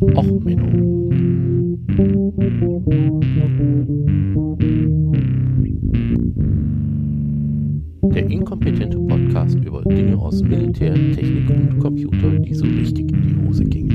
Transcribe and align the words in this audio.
Och, 0.00 0.24
Menno. 0.42 1.10
Der 8.14 8.26
inkompetente 8.30 8.98
Podcast 8.98 9.56
über 9.56 9.82
Dinge 9.82 10.16
aus 10.16 10.42
Militär, 10.42 10.94
Technik 10.94 11.50
und 11.50 11.78
Computer, 11.80 12.30
die 12.38 12.54
so 12.54 12.64
richtig 12.64 13.12
in 13.12 13.22
die 13.22 13.46
Hose 13.46 13.64
gingen. 13.64 13.90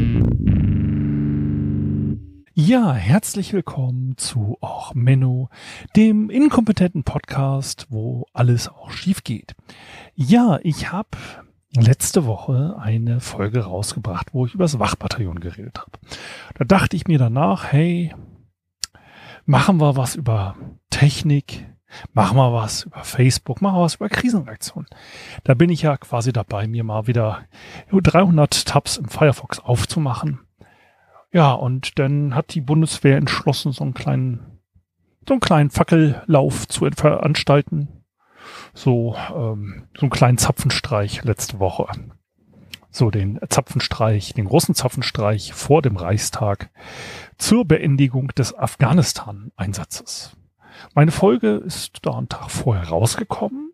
Ja, 2.53 2.93
herzlich 2.93 3.51
willkommen 3.53 4.13
zu 4.17 4.57
Och 4.61 4.93
Menno, 4.93 5.49
dem 5.95 6.29
inkompetenten 6.29 7.03
Podcast, 7.03 7.87
wo 7.89 8.27
alles 8.31 8.69
auch 8.69 8.91
schief 8.91 9.23
geht. 9.23 9.55
Ja, 10.13 10.59
ich 10.61 10.91
habe 10.91 11.17
letzte 11.76 12.26
Woche 12.26 12.76
eine 12.80 13.20
Folge 13.20 13.66
rausgebracht, 13.66 14.34
wo 14.34 14.46
ich 14.46 14.54
über 14.54 14.64
das 14.64 14.80
Wachbataillon 14.80 15.39
geredet 15.39 15.80
habe. 15.80 15.92
Da 16.56 16.66
dachte 16.66 16.96
ich 16.96 17.07
mir 17.07 17.20
danach, 17.20 17.71
hey, 17.71 18.14
machen 19.46 19.80
wir 19.80 19.96
was 19.96 20.16
über 20.16 20.56
Technik, 20.89 21.66
machen 22.14 22.38
wir 22.38 22.54
was 22.54 22.83
über 22.83 23.04
Facebook, 23.04 23.61
machen 23.61 23.78
wir 23.78 23.83
was 23.83 23.96
über 23.96 24.10
Krisenreaktionen. 24.10 24.88
Da 25.43 25.54
bin 25.54 25.69
ich 25.69 25.82
ja 25.82 25.97
quasi 25.97 26.33
dabei, 26.33 26.68
mir 26.68 26.83
mal 26.83 27.07
wieder 27.07 27.46
300 27.92 28.66
Tabs 28.66 28.97
im 28.97 29.07
Firefox 29.07 29.60
aufzumachen. 29.60 30.39
Ja, 31.32 31.52
und 31.54 32.00
dann 32.00 32.33
hat 32.33 32.53
die 32.53 32.61
Bundeswehr 32.61 33.17
entschlossen, 33.17 33.72
so 33.72 33.83
einen 33.83 33.94
kleinen, 33.94 34.61
so 35.28 35.33
einen 35.33 35.42
kleinen 35.42 35.69
Fackellauf 35.69 36.67
zu 36.67 36.89
veranstalten 36.95 38.05
so, 38.75 39.16
ähm, 39.34 39.88
so 39.95 40.02
einen 40.02 40.11
kleinen 40.11 40.38
Zapfenstreich 40.38 41.23
letzte 41.23 41.59
Woche. 41.59 41.88
So 42.92 43.09
den 43.09 43.39
Zapfenstreich, 43.50 44.33
den 44.33 44.45
großen 44.45 44.75
Zapfenstreich 44.75 45.53
vor 45.53 45.81
dem 45.81 45.97
Reichstag 45.97 46.70
zur 47.38 47.66
Beendigung 47.66 48.27
des 48.30 48.53
Afghanistan-Einsatzes. 48.53 50.38
Meine 50.94 51.11
Folge 51.11 51.55
ist 51.55 51.99
da 52.03 52.11
einen 52.11 52.30
Tag 52.30 52.52
vorher 52.52 52.89
rausgekommen. 52.89 53.72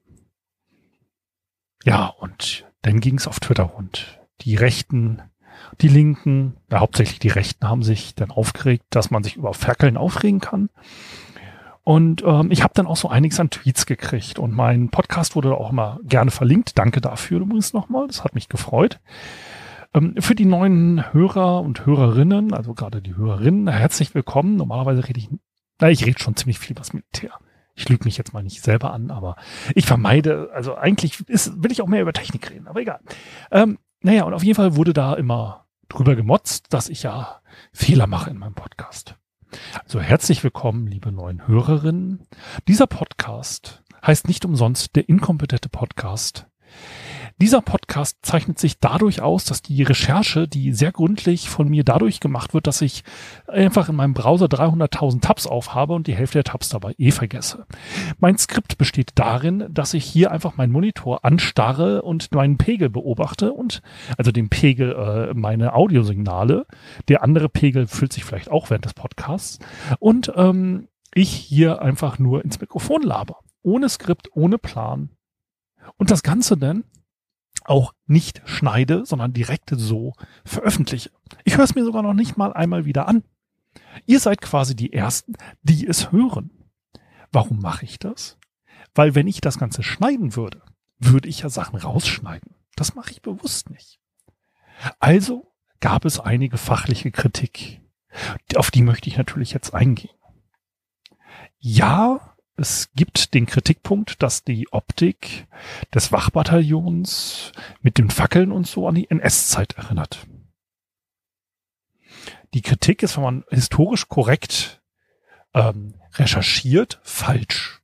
Ja, 1.84 2.08
und 2.08 2.66
dann 2.84 3.00
ging 3.00 3.18
es 3.18 3.28
auf 3.28 3.40
Twitter 3.40 3.64
rund. 3.64 4.20
Die 4.42 4.56
Rechten, 4.56 5.22
die 5.82 5.88
Linken, 5.88 6.58
ja, 6.72 6.80
hauptsächlich 6.80 7.20
die 7.20 7.30
Rechten 7.30 7.68
haben 7.68 7.84
sich 7.84 8.14
dann 8.16 8.32
aufgeregt, 8.32 8.86
dass 8.92 9.10
man 9.10 9.24
sich 9.24 9.36
über 9.36 9.54
Ferkeln 9.54 9.98
aufregen 9.98 10.40
kann. 10.40 10.70
Und 11.84 12.24
ähm, 12.26 12.52
ich 12.52 12.64
habe 12.64 12.74
dann 12.76 12.86
auch 12.86 12.98
so 12.98 13.10
einiges 13.10 13.40
an 13.40 13.50
Tweets 13.50 13.86
gekriegt 13.86 14.38
und 14.38 14.56
mein 14.56 14.90
Podcast 14.90 15.36
wurde 15.36 15.56
auch 15.56 15.72
immer 15.72 16.00
gerne 16.04 16.32
verlinkt. 16.32 16.78
Danke 16.78 17.02
dafür 17.02 17.42
übrigens 17.42 17.74
nochmal, 17.74 18.08
das 18.08 18.24
hat 18.24 18.36
mich 18.36 18.50
gefreut. 18.50 19.00
Ähm, 19.94 20.16
für 20.20 20.36
die 20.36 20.46
neuen 20.46 21.12
Hörer 21.12 21.62
und 21.62 21.86
Hörerinnen, 21.86 22.54
also 22.54 22.74
gerade 22.74 23.02
die 23.02 23.16
Hörerinnen, 23.16 23.68
herzlich 23.68 24.14
willkommen. 24.14 24.58
Normalerweise 24.58 25.08
rede 25.08 25.20
ich, 25.20 25.30
na, 25.80 25.90
ich 25.90 26.06
rede 26.06 26.20
schon 26.20 26.36
ziemlich 26.36 26.60
viel 26.60 26.78
was 26.78 26.94
Militär. 26.94 27.32
Ich 27.74 27.90
lüge 27.90 28.06
mich 28.06 28.18
jetzt 28.18 28.34
mal 28.34 28.44
nicht 28.44 28.62
selber 28.62 28.94
an, 28.94 29.10
aber 29.10 29.36
ich 29.74 29.86
vermeide, 29.86 30.50
also 30.54 30.76
eigentlich 30.76 31.28
ist, 31.28 31.64
will 31.64 31.72
ich 31.72 31.82
auch 31.82 31.88
mehr 31.88 32.02
über 32.02 32.14
Technik 32.14 32.52
reden, 32.52 32.68
aber 32.68 32.82
egal. 32.82 33.00
Ähm, 33.50 33.80
naja, 34.02 34.24
und 34.26 34.34
auf 34.34 34.44
jeden 34.44 34.56
Fall 34.56 34.76
wurde 34.76 34.94
da 34.94 35.14
immer 35.16 35.66
drüber 35.90 36.16
gemotzt, 36.16 36.74
dass 36.74 36.90
ich 36.90 37.04
ja 37.04 37.42
Fehler 37.74 38.08
mache 38.08 38.30
in 38.30 38.38
meinem 38.38 38.54
Podcast. 38.54 39.16
Also 39.84 40.00
herzlich 40.00 40.44
willkommen, 40.44 40.88
liebe 40.88 41.12
neuen 41.12 41.48
Hörerinnen. 41.48 42.28
Dieser 42.68 42.88
Podcast 42.88 43.84
heißt 44.06 44.28
nicht 44.28 44.46
umsonst 44.46 44.96
der 44.96 45.10
inkompetente 45.10 45.70
Podcast. 45.70 46.48
Dieser 47.42 47.64
Podcast 47.64 48.20
zeichnet 48.22 48.60
sich 48.60 48.80
dadurch 48.80 49.24
aus, 49.24 49.46
dass 49.46 49.64
die 49.64 49.82
Recherche, 49.82 50.48
die 50.48 50.74
sehr 50.74 50.92
gründlich 50.92 51.50
von 51.50 51.68
mir 51.68 51.84
dadurch 51.84 52.20
gemacht 52.20 52.54
wird, 52.54 52.68
dass 52.68 52.84
ich 52.84 53.04
einfach 53.48 53.90
in 53.90 53.96
meinem 53.96 54.14
Browser 54.14 54.46
300.000 54.46 55.22
Tabs 55.22 55.48
aufhabe 55.48 55.94
und 55.94 56.06
die 56.06 56.14
Hälfte 56.14 56.38
der 56.38 56.44
Tabs 56.44 56.70
dabei 56.70 56.94
eh 57.00 57.10
vergesse. 57.10 57.66
Mein 58.20 58.38
Skript 58.38 58.78
besteht 58.78 59.14
darin, 59.16 59.66
dass 59.72 59.96
ich 59.96 60.06
hier 60.06 60.30
einfach 60.30 60.56
meinen 60.56 60.72
Monitor 60.72 61.26
anstarre 61.26 62.04
und 62.04 62.32
meinen 62.32 62.60
Pegel 62.60 62.92
beobachte 62.92 63.54
und 63.54 63.82
also 64.20 64.32
den 64.32 64.50
Pegel 64.50 64.92
äh, 64.92 65.34
meine 65.34 65.74
Audiosignale. 65.74 66.68
Der 67.08 67.24
andere 67.24 67.50
Pegel 67.50 67.88
füllt 67.88 68.14
sich 68.14 68.24
vielleicht 68.24 68.52
auch 68.52 68.70
während 68.70 68.86
des 68.86 68.94
Podcasts 68.94 69.58
und 69.98 70.32
ähm, 70.36 70.90
ich 71.16 71.32
hier 71.32 71.82
einfach 71.82 72.20
nur 72.20 72.46
ins 72.46 72.62
Mikrofon 72.62 73.02
laber. 73.02 73.40
Ohne 73.64 73.90
Skript, 73.90 74.30
ohne 74.36 74.60
Plan. 74.60 75.10
Und 75.98 76.12
das 76.12 76.22
Ganze 76.22 76.56
dann 76.56 76.84
auch 77.64 77.94
nicht 78.06 78.42
schneide, 78.46 79.06
sondern 79.06 79.34
direkt 79.34 79.72
so 79.74 80.14
veröffentliche. 80.46 81.12
Ich 81.44 81.58
höre 81.58 81.64
es 81.64 81.76
mir 81.76 81.84
sogar 81.84 82.02
noch 82.02 82.14
nicht 82.14 82.38
mal 82.38 82.54
einmal 82.54 82.86
wieder 82.86 83.08
an. 83.08 83.24
Ihr 84.06 84.20
seid 84.20 84.42
quasi 84.42 84.76
die 84.76 84.94
Ersten, 84.94 85.34
die 85.62 85.88
es 85.88 86.12
hören. 86.12 86.52
Warum 87.32 87.62
mache 87.62 87.86
ich 87.86 88.00
das? 88.00 88.38
Weil 88.94 89.16
wenn 89.16 89.28
ich 89.28 89.42
das 89.42 89.58
Ganze 89.58 89.84
schneiden 89.84 90.36
würde, 90.36 90.62
würde 91.00 91.30
ich 91.30 91.42
ja 91.42 91.50
Sachen 91.50 91.78
rausschneiden. 91.80 92.56
Das 92.76 92.96
mache 92.96 93.12
ich 93.12 93.22
bewusst 93.22 93.70
nicht. 93.70 94.00
Also 95.00 95.54
gab 95.80 96.06
es 96.06 96.20
einige 96.20 96.58
fachliche 96.58 97.12
Kritik. 97.12 97.82
Auf 98.56 98.72
die 98.72 98.82
möchte 98.82 99.10
ich 99.10 99.18
natürlich 99.18 99.52
jetzt 99.52 99.74
eingehen. 99.74 100.16
Ja, 101.60 102.31
es 102.62 102.92
gibt 102.94 103.34
den 103.34 103.48
Kritikpunkt, 103.48 104.22
dass 104.22 104.44
die 104.44 104.72
Optik 104.72 105.48
des 105.94 106.12
Wachbataillons 106.12 107.52
mit 107.82 107.98
den 107.98 108.12
Fackeln 108.12 108.52
und 108.52 108.68
so 108.68 108.88
an 108.88 108.96
die 108.96 109.10
NS-Zeit 109.10 109.74
erinnert. 109.74 110.28
Die 112.54 112.62
Kritik 112.62 113.02
ist, 113.02 113.18
wenn 113.18 113.24
man 113.24 113.44
historisch 113.50 114.08
korrekt 114.08 114.82
ähm, 115.56 115.96
recherchiert, 116.14 117.00
falsch. 117.02 117.82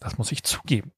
Das 0.00 0.18
muss 0.18 0.32
ich 0.32 0.42
zugeben. 0.42 0.92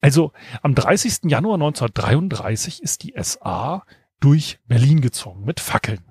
Also 0.00 0.32
am 0.62 0.74
30. 0.76 1.24
Januar 1.24 1.54
1933 1.54 2.82
ist 2.82 3.02
die 3.02 3.14
SA 3.20 3.84
durch 4.20 4.60
Berlin 4.68 5.00
gezogen 5.00 5.44
mit 5.44 5.58
Fackeln. 5.58 6.04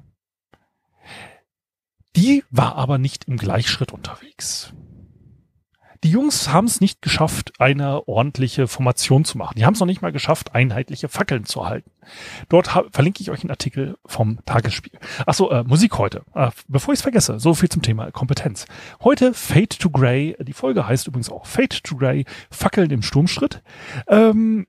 Die 2.16 2.44
war 2.50 2.76
aber 2.76 2.98
nicht 2.98 3.26
im 3.26 3.38
Gleichschritt 3.38 3.94
unterwegs. 3.94 4.74
Die 6.04 6.12
Jungs 6.12 6.50
haben 6.54 6.66
es 6.66 6.80
nicht 6.80 7.02
geschafft, 7.02 7.54
eine 7.60 8.08
ordentliche 8.08 8.68
Formation 8.68 9.26
zu 9.26 9.38
machen. 9.38 9.56
Die 9.58 9.66
haben 9.66 9.74
es 9.74 9.82
noch 9.82 9.88
nicht 9.88 10.02
mal 10.02 10.14
geschafft, 10.14 10.56
einheitliche 10.56 11.10
Fackeln 11.10 11.44
zu 11.44 11.68
halten. 11.68 11.92
Dort 12.48 12.70
verlinke 12.92 13.22
ich 13.22 13.32
euch 13.32 13.42
einen 13.42 13.52
Artikel 13.52 13.98
vom 14.06 14.40
Tagesspiel. 14.46 14.98
Achso, 15.26 15.50
äh, 15.52 15.64
Musik 15.64 15.98
heute. 15.98 16.24
Äh, 16.34 16.52
bevor 16.70 16.94
ich 16.94 17.00
es 17.00 17.04
vergesse, 17.04 17.40
so 17.40 17.54
viel 17.54 17.68
zum 17.68 17.82
Thema 17.82 18.12
Kompetenz. 18.12 18.66
Heute 19.04 19.34
Fade 19.34 19.78
to 19.78 19.90
Grey. 19.90 20.38
Die 20.40 20.54
Folge 20.54 20.88
heißt 20.88 21.08
übrigens 21.08 21.30
auch 21.30 21.46
Fade 21.46 21.82
to 21.84 21.98
Grey, 21.98 22.24
Fackeln 22.50 22.92
im 22.92 23.02
Sturmschritt. 23.02 23.62
Ähm, 24.08 24.68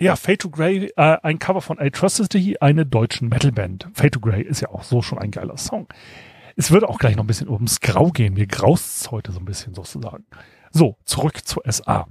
ja, 0.00 0.16
Fade 0.16 0.38
to 0.38 0.50
Grey, 0.50 0.92
äh, 0.96 1.18
ein 1.22 1.38
Cover 1.38 1.60
von 1.60 1.78
Atrocity, 1.78 2.58
eine 2.60 2.84
deutschen 2.84 3.28
Metalband. 3.28 3.88
Fade 3.94 4.12
to 4.12 4.20
Grey 4.20 4.42
ist 4.42 4.60
ja 4.60 4.70
auch 4.70 4.82
so 4.82 5.02
schon 5.02 5.18
ein 5.18 5.30
geiler 5.30 5.56
Song. 5.56 5.88
Es 6.58 6.72
wird 6.72 6.82
auch 6.82 6.98
gleich 6.98 7.14
noch 7.14 7.22
ein 7.22 7.28
bisschen 7.28 7.48
ums 7.48 7.78
Grau 7.78 8.10
gehen. 8.10 8.34
Mir 8.34 8.48
graust 8.48 9.12
heute 9.12 9.30
so 9.30 9.38
ein 9.38 9.44
bisschen 9.44 9.74
sozusagen. 9.74 10.26
So, 10.72 10.96
zurück 11.04 11.46
zur 11.46 11.62
SA. 11.70 12.08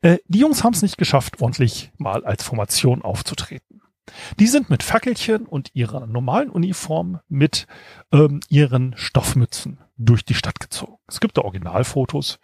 Äh, 0.00 0.18
die 0.26 0.40
Jungs 0.40 0.64
haben 0.64 0.74
es 0.74 0.82
nicht 0.82 0.98
geschafft, 0.98 1.40
ordentlich 1.40 1.92
mal 1.96 2.24
als 2.24 2.42
Formation 2.42 3.02
aufzutreten. 3.02 3.82
Die 4.40 4.48
sind 4.48 4.68
mit 4.68 4.82
Fackelchen 4.82 5.46
und 5.46 5.70
ihrer 5.74 6.08
normalen 6.08 6.50
Uniform 6.50 7.20
mit 7.28 7.68
ähm, 8.10 8.40
ihren 8.48 8.96
Stoffmützen 8.96 9.78
durch 9.96 10.24
die 10.24 10.34
Stadt 10.34 10.58
gezogen. 10.58 10.96
Es 11.06 11.20
gibt 11.20 11.38
da 11.38 11.42
Originalfotos. 11.42 12.40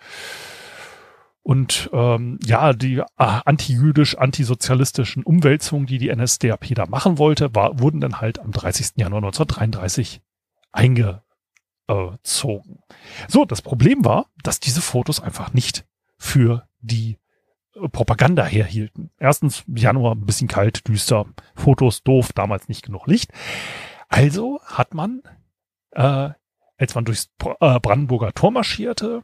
Und 1.42 1.90
ähm, 1.92 2.38
ja, 2.44 2.74
die 2.74 2.98
äh, 2.98 3.04
antijüdisch, 3.18 4.16
antisozialistischen 4.16 5.24
Umwälzungen, 5.24 5.86
die 5.86 5.98
die 5.98 6.14
NSDAP 6.14 6.76
da 6.76 6.86
machen 6.86 7.18
wollte, 7.18 7.56
war, 7.56 7.80
wurden 7.80 8.00
dann 8.00 8.20
halt 8.20 8.38
am 8.38 8.52
30. 8.52 8.92
Januar 8.98 9.18
1933 9.24 10.22
eingezogen. 10.72 11.22
So, 13.28 13.44
das 13.44 13.62
Problem 13.62 14.04
war, 14.04 14.26
dass 14.42 14.60
diese 14.60 14.80
Fotos 14.80 15.20
einfach 15.20 15.52
nicht 15.52 15.86
für 16.18 16.68
die 16.80 17.18
äh, 17.74 17.88
Propaganda 17.88 18.44
herhielten. 18.44 19.10
Erstens 19.18 19.64
Januar 19.66 20.14
ein 20.14 20.26
bisschen 20.26 20.48
kalt, 20.48 20.86
düster, 20.88 21.26
Fotos 21.54 22.02
doof, 22.02 22.32
damals 22.32 22.68
nicht 22.68 22.84
genug 22.84 23.06
Licht. 23.06 23.32
Also 24.08 24.60
hat 24.64 24.94
man, 24.94 25.22
äh, 25.92 26.30
als 26.78 26.94
man 26.94 27.04
durchs 27.04 27.30
äh, 27.60 27.80
Brandenburger 27.80 28.32
Tor 28.32 28.50
marschierte, 28.50 29.22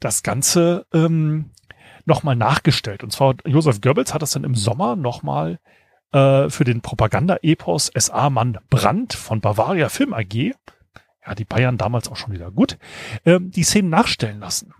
das 0.00 0.22
Ganze 0.22 0.86
ähm, 0.92 1.50
nochmal 2.04 2.36
nachgestellt. 2.36 3.02
Und 3.02 3.10
zwar 3.10 3.34
Josef 3.46 3.80
Goebbels 3.80 4.14
hat 4.14 4.22
das 4.22 4.32
dann 4.32 4.44
im 4.44 4.54
Sommer 4.54 4.96
nochmal 4.96 5.58
äh, 6.14 6.48
für 6.48 6.64
den 6.64 6.80
Propaganda-Epos 6.80 7.92
SA-Mann 7.94 8.58
Brandt 8.70 9.12
von 9.12 9.40
Bavaria 9.40 9.88
Film 9.88 10.14
AG 10.14 10.54
ja, 11.26 11.34
die 11.34 11.44
Bayern 11.44 11.78
damals 11.78 12.08
auch 12.08 12.16
schon 12.16 12.32
wieder 12.32 12.50
gut, 12.50 12.78
ähm, 13.24 13.50
die 13.50 13.62
Szenen 13.62 13.90
nachstellen 13.90 14.40
lassen. 14.40 14.74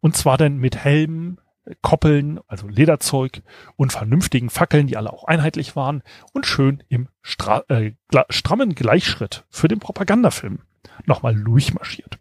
Und 0.00 0.16
zwar 0.16 0.36
dann 0.38 0.58
mit 0.58 0.76
Helmen, 0.76 1.38
Koppeln, 1.80 2.40
also 2.46 2.68
Lederzeug 2.68 3.42
und 3.76 3.92
vernünftigen 3.92 4.50
Fackeln, 4.50 4.86
die 4.86 4.96
alle 4.96 5.12
auch 5.12 5.24
einheitlich 5.24 5.76
waren 5.76 6.02
und 6.32 6.46
schön 6.46 6.82
im 6.88 7.08
Stra 7.22 7.64
äh, 7.68 7.92
strammen 8.28 8.74
Gleichschritt 8.74 9.44
für 9.48 9.68
den 9.68 9.78
Propagandafilm 9.78 10.60
nochmal 11.06 11.34
durchmarschiert. 11.34 12.18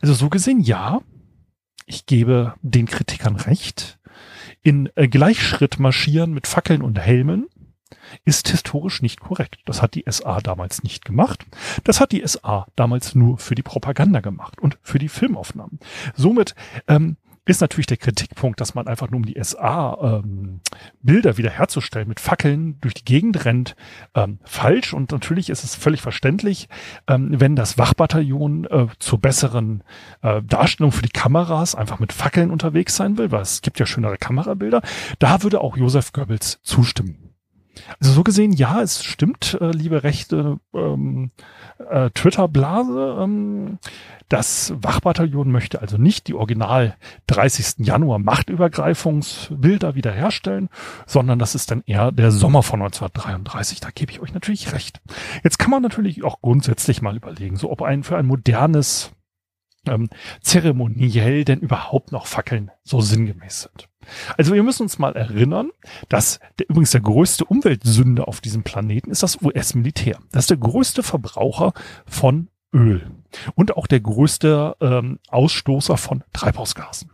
Also 0.00 0.14
so 0.14 0.28
gesehen, 0.28 0.60
ja, 0.60 1.00
ich 1.86 2.06
gebe 2.06 2.54
den 2.62 2.86
Kritikern 2.86 3.36
recht. 3.36 3.98
In 4.62 4.88
äh, 4.94 5.08
Gleichschritt 5.08 5.78
marschieren 5.80 6.32
mit 6.32 6.46
Fackeln 6.46 6.82
und 6.82 6.98
Helmen 6.98 7.48
ist 8.24 8.48
historisch 8.48 9.02
nicht 9.02 9.20
korrekt. 9.20 9.58
Das 9.64 9.82
hat 9.82 9.94
die 9.94 10.04
SA 10.08 10.40
damals 10.40 10.82
nicht 10.82 11.04
gemacht. 11.04 11.46
Das 11.84 12.00
hat 12.00 12.12
die 12.12 12.26
SA 12.26 12.66
damals 12.76 13.14
nur 13.14 13.38
für 13.38 13.54
die 13.54 13.62
Propaganda 13.62 14.20
gemacht 14.20 14.60
und 14.60 14.78
für 14.82 14.98
die 14.98 15.08
Filmaufnahmen. 15.08 15.78
Somit 16.14 16.54
ähm, 16.88 17.16
ist 17.46 17.60
natürlich 17.60 17.86
der 17.86 17.96
Kritikpunkt, 17.96 18.60
dass 18.60 18.74
man 18.74 18.88
einfach 18.88 19.08
nur 19.10 19.18
um 19.18 19.24
die 19.24 19.40
SA 19.40 20.20
ähm, 20.24 20.60
Bilder 21.00 21.38
wiederherzustellen 21.38 22.08
mit 22.08 22.18
Fackeln 22.18 22.78
durch 22.80 22.94
die 22.94 23.04
Gegend 23.04 23.44
rennt, 23.44 23.76
ähm, 24.16 24.40
falsch. 24.44 24.92
Und 24.92 25.12
natürlich 25.12 25.48
ist 25.48 25.62
es 25.62 25.76
völlig 25.76 26.02
verständlich, 26.02 26.68
ähm, 27.06 27.40
wenn 27.40 27.54
das 27.54 27.78
Wachbataillon 27.78 28.64
äh, 28.64 28.86
zur 28.98 29.20
besseren 29.20 29.84
äh, 30.22 30.42
Darstellung 30.42 30.90
für 30.90 31.02
die 31.02 31.08
Kameras 31.08 31.76
einfach 31.76 32.00
mit 32.00 32.12
Fackeln 32.12 32.50
unterwegs 32.50 32.96
sein 32.96 33.16
will, 33.16 33.30
weil 33.30 33.42
es 33.42 33.62
gibt 33.62 33.78
ja 33.78 33.86
schönere 33.86 34.18
Kamerabilder. 34.18 34.82
Da 35.20 35.44
würde 35.44 35.60
auch 35.60 35.76
Josef 35.76 36.12
Goebbels 36.12 36.58
zustimmen. 36.62 37.25
Also 38.00 38.12
so 38.12 38.22
gesehen, 38.22 38.52
ja, 38.52 38.82
es 38.82 39.04
stimmt, 39.04 39.58
äh, 39.60 39.70
liebe 39.70 40.02
rechte 40.02 40.58
ähm, 40.74 41.30
äh, 41.90 42.10
Twitter-Blase. 42.10 43.18
Ähm, 43.20 43.78
das 44.28 44.74
Wachbataillon 44.76 45.52
möchte 45.52 45.80
also 45.80 45.98
nicht 45.98 46.26
die 46.26 46.34
original 46.34 46.96
30. 47.28 47.86
Januar 47.86 48.18
Machtübergreifungsbilder 48.18 49.94
wiederherstellen, 49.94 50.68
sondern 51.06 51.38
das 51.38 51.54
ist 51.54 51.70
dann 51.70 51.84
eher 51.86 52.10
der 52.10 52.32
Sommer 52.32 52.62
von 52.62 52.82
1933. 52.82 53.80
Da 53.80 53.90
gebe 53.94 54.10
ich 54.10 54.20
euch 54.20 54.34
natürlich 54.34 54.72
recht. 54.72 55.00
Jetzt 55.44 55.58
kann 55.58 55.70
man 55.70 55.82
natürlich 55.82 56.24
auch 56.24 56.40
grundsätzlich 56.42 57.02
mal 57.02 57.16
überlegen, 57.16 57.56
so 57.56 57.70
ob 57.70 57.82
ein 57.82 58.02
für 58.02 58.16
ein 58.16 58.26
modernes 58.26 59.12
ähm, 59.88 60.08
zeremoniell 60.40 61.44
denn 61.44 61.60
überhaupt 61.60 62.12
noch 62.12 62.26
Fackeln 62.26 62.70
so 62.82 63.00
sinngemäß 63.00 63.62
sind. 63.62 63.88
Also 64.36 64.54
wir 64.54 64.62
müssen 64.62 64.84
uns 64.84 64.98
mal 64.98 65.16
erinnern, 65.16 65.70
dass 66.08 66.38
der, 66.58 66.70
übrigens 66.70 66.92
der 66.92 67.00
größte 67.00 67.44
Umweltsünder 67.44 68.28
auf 68.28 68.40
diesem 68.40 68.62
Planeten 68.62 69.10
ist 69.10 69.22
das 69.22 69.42
US-Militär. 69.42 70.18
Das 70.32 70.44
ist 70.44 70.50
der 70.50 70.58
größte 70.58 71.02
Verbraucher 71.02 71.72
von 72.06 72.48
Öl 72.72 73.10
und 73.54 73.76
auch 73.76 73.86
der 73.86 74.00
größte 74.00 74.76
ähm, 74.80 75.18
Ausstoßer 75.28 75.96
von 75.96 76.24
Treibhausgasen. 76.32 77.10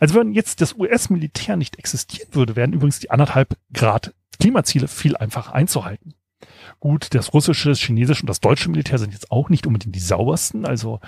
Also 0.00 0.14
wenn 0.14 0.32
jetzt 0.32 0.60
das 0.60 0.74
US-Militär 0.74 1.56
nicht 1.56 1.78
existieren 1.78 2.28
würde, 2.32 2.56
wären 2.56 2.72
übrigens 2.72 2.98
die 2.98 3.10
anderthalb 3.10 3.56
Grad 3.72 4.14
Klimaziele 4.40 4.88
viel 4.88 5.16
einfacher 5.16 5.54
einzuhalten. 5.54 6.14
Gut, 6.82 7.14
das 7.14 7.32
russische, 7.32 7.68
das 7.68 7.78
chinesische 7.78 8.24
und 8.24 8.28
das 8.28 8.40
deutsche 8.40 8.68
Militär 8.68 8.98
sind 8.98 9.12
jetzt 9.12 9.30
auch 9.30 9.50
nicht 9.50 9.68
unbedingt 9.68 9.94
die 9.94 10.00
saubersten. 10.00 10.66
Also 10.66 10.98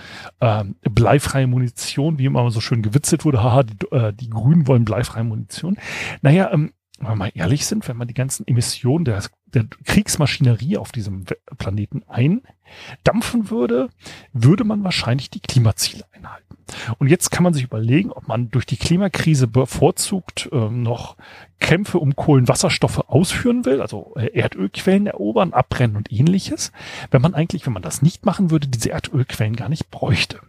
ähm, 0.41 0.77
bleifreie 0.83 1.49
Munition, 1.49 2.17
wie 2.17 2.27
immer 2.27 2.49
so 2.53 2.61
schön 2.61 2.81
gewitzelt 2.81 3.25
wurde, 3.25 3.43
haha, 3.43 3.65
die, 3.65 3.75
äh, 3.91 4.13
die 4.13 4.31
Grünen 4.31 4.69
wollen 4.69 4.85
bleifreie 4.85 5.25
Munition. 5.25 5.77
Naja, 6.23 6.53
ähm, 6.53 6.75
wenn 7.01 7.09
wir 7.09 7.17
mal 7.17 7.33
ehrlich 7.35 7.67
sind, 7.67 7.89
wenn 7.89 7.97
man 7.97 8.07
die 8.07 8.15
ganzen 8.15 8.47
Emissionen 8.47 9.05
der, 9.05 9.21
der 9.47 9.67
Kriegsmaschinerie 9.85 10.77
auf 10.77 10.93
diesem 10.93 11.25
Planeten 11.59 12.05
eindampfen 12.07 13.51
würde, 13.51 13.89
würde 14.33 14.63
man 14.63 14.85
wahrscheinlich 14.85 15.29
die 15.29 15.41
Klimaziele. 15.41 16.05
Und 16.99 17.09
jetzt 17.09 17.31
kann 17.31 17.43
man 17.43 17.55
sich 17.55 17.65
überlegen, 17.65 18.11
ob 18.13 18.29
man 18.29 18.51
durch 18.51 18.67
die 18.67 18.77
Klimakrise 18.77 19.47
bevorzugt 19.47 20.49
äh, 20.53 20.71
noch 20.71 21.17
Kämpfe 21.61 21.99
um 21.99 22.17
Kohlenwasserstoffe 22.17 22.99
ausführen 23.09 23.65
will, 23.65 23.81
also 23.81 24.15
Erdölquellen 24.17 25.07
erobern, 25.07 25.53
abbrennen 25.53 25.97
und 25.97 26.13
ähnliches, 26.13 26.73
wenn 27.11 27.23
man 27.23 27.35
eigentlich, 27.35 27.65
wenn 27.67 27.73
man 27.73 27.83
das 27.83 28.03
nicht 28.03 28.27
machen 28.27 28.51
würde, 28.51 28.69
diese 28.69 28.91
Erdölquellen 28.91 29.57
gar 29.57 29.69
nicht 29.69 29.91
bräuchte. 29.91 30.41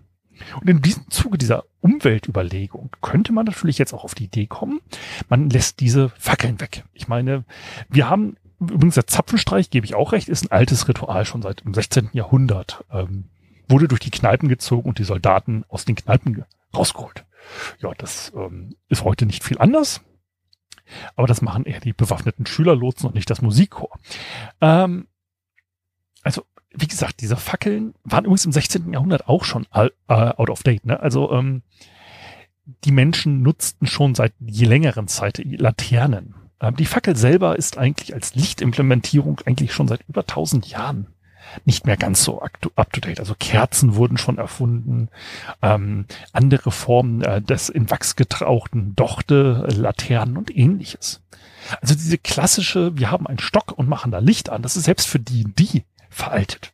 Und 0.60 0.70
in 0.70 0.82
diesem 0.82 1.10
Zuge 1.10 1.38
dieser 1.38 1.64
Umweltüberlegung 1.82 2.90
könnte 3.02 3.32
man 3.32 3.46
natürlich 3.46 3.78
jetzt 3.78 3.94
auch 3.94 4.04
auf 4.04 4.16
die 4.16 4.26
Idee 4.26 4.48
kommen, 4.48 4.82
man 5.30 5.50
lässt 5.50 5.80
diese 5.80 6.10
Fackeln 6.18 6.60
weg. 6.60 6.84
Ich 6.94 7.08
meine, 7.08 7.46
wir 7.90 8.10
haben 8.10 8.36
übrigens 8.60 8.96
der 8.96 9.08
Zapfenstreich, 9.08 9.70
gebe 9.70 9.86
ich 9.86 9.96
auch 9.96 10.12
recht, 10.12 10.30
ist 10.30 10.44
ein 10.44 10.52
altes 10.52 10.88
Ritual 10.88 11.26
schon 11.26 11.42
seit 11.42 11.64
dem 11.64 11.74
16. 11.74 12.10
Jahrhundert. 12.14 12.84
Ähm, 12.92 13.26
wurde 13.68 13.88
durch 13.88 14.02
die 14.02 14.12
Kneipen 14.12 14.50
gezogen 14.50 14.90
und 14.90 15.00
die 15.00 15.04
Soldaten 15.04 15.64
aus 15.68 15.86
den 15.86 15.96
Kneipen 15.96 16.46
rausgeholt. 16.76 17.26
Ja, 17.80 17.92
das 17.98 18.32
ähm, 18.36 18.76
ist 18.90 19.04
heute 19.04 19.26
nicht 19.26 19.44
viel 19.44 19.58
anders. 19.60 20.02
Aber 21.16 21.28
das 21.28 21.42
machen 21.42 21.66
eher 21.66 21.80
die 21.80 21.94
bewaffneten 21.94 22.46
Schülerlotsen 22.46 23.08
und 23.08 23.16
nicht 23.16 23.30
das 23.30 23.42
Musikchor. 23.42 23.98
Ähm, 24.62 25.08
also, 26.24 26.44
wie 26.72 26.88
gesagt, 26.88 27.22
diese 27.22 27.38
Fackeln 27.38 27.96
waren 28.04 28.26
übrigens 28.26 28.46
im 28.46 28.52
16. 28.52 28.94
Jahrhundert 28.94 29.28
auch 29.28 29.44
schon 29.44 29.66
all, 29.72 29.92
äh, 30.08 30.14
out 30.14 30.50
of 30.50 30.64
date. 30.64 30.86
Ne? 30.86 31.00
Also 31.00 31.32
ähm, 31.32 31.64
die 32.84 32.92
Menschen 32.92 33.42
nutzten 33.42 33.88
schon 33.88 34.16
seit 34.16 34.34
je 34.40 34.66
längeren 34.66 35.08
Zeit 35.08 35.42
Laternen. 35.44 36.36
Ähm, 36.60 36.76
die 36.76 36.86
Fackel 36.86 37.16
selber 37.16 37.58
ist 37.58 37.78
eigentlich 37.78 38.14
als 38.14 38.36
Lichtimplementierung 38.36 39.42
eigentlich 39.46 39.74
schon 39.74 39.88
seit 39.88 40.02
über 40.08 40.22
1000 40.22 40.68
Jahren 40.68 41.08
nicht 41.66 41.86
mehr 41.86 41.98
ganz 41.98 42.24
so 42.24 42.42
up-to-date. 42.42 43.20
Also 43.20 43.36
Kerzen 43.40 43.96
wurden 43.96 44.18
schon 44.18 44.38
erfunden, 44.38 45.10
ähm, 45.62 46.06
andere 46.34 46.72
Formen 46.72 47.22
äh, 47.22 47.42
des 47.42 47.70
in 47.70 47.90
Wachs 47.90 48.16
getrauchten 48.16 48.96
Dochte, 48.96 49.68
Laternen 49.70 50.38
und 50.38 50.56
ähnliches. 50.56 51.22
Also 51.82 51.96
diese 51.96 52.18
klassische, 52.18 52.98
wir 52.98 53.12
haben 53.12 53.28
einen 53.28 53.40
Stock 53.40 53.72
und 53.78 53.90
machen 53.90 54.12
da 54.12 54.20
Licht 54.20 54.50
an, 54.50 54.62
das 54.62 54.78
ist 54.78 54.84
selbst 54.86 55.08
für 55.08 55.20
die, 55.20 55.46
die 55.46 55.84
veraltet. 56.10 56.72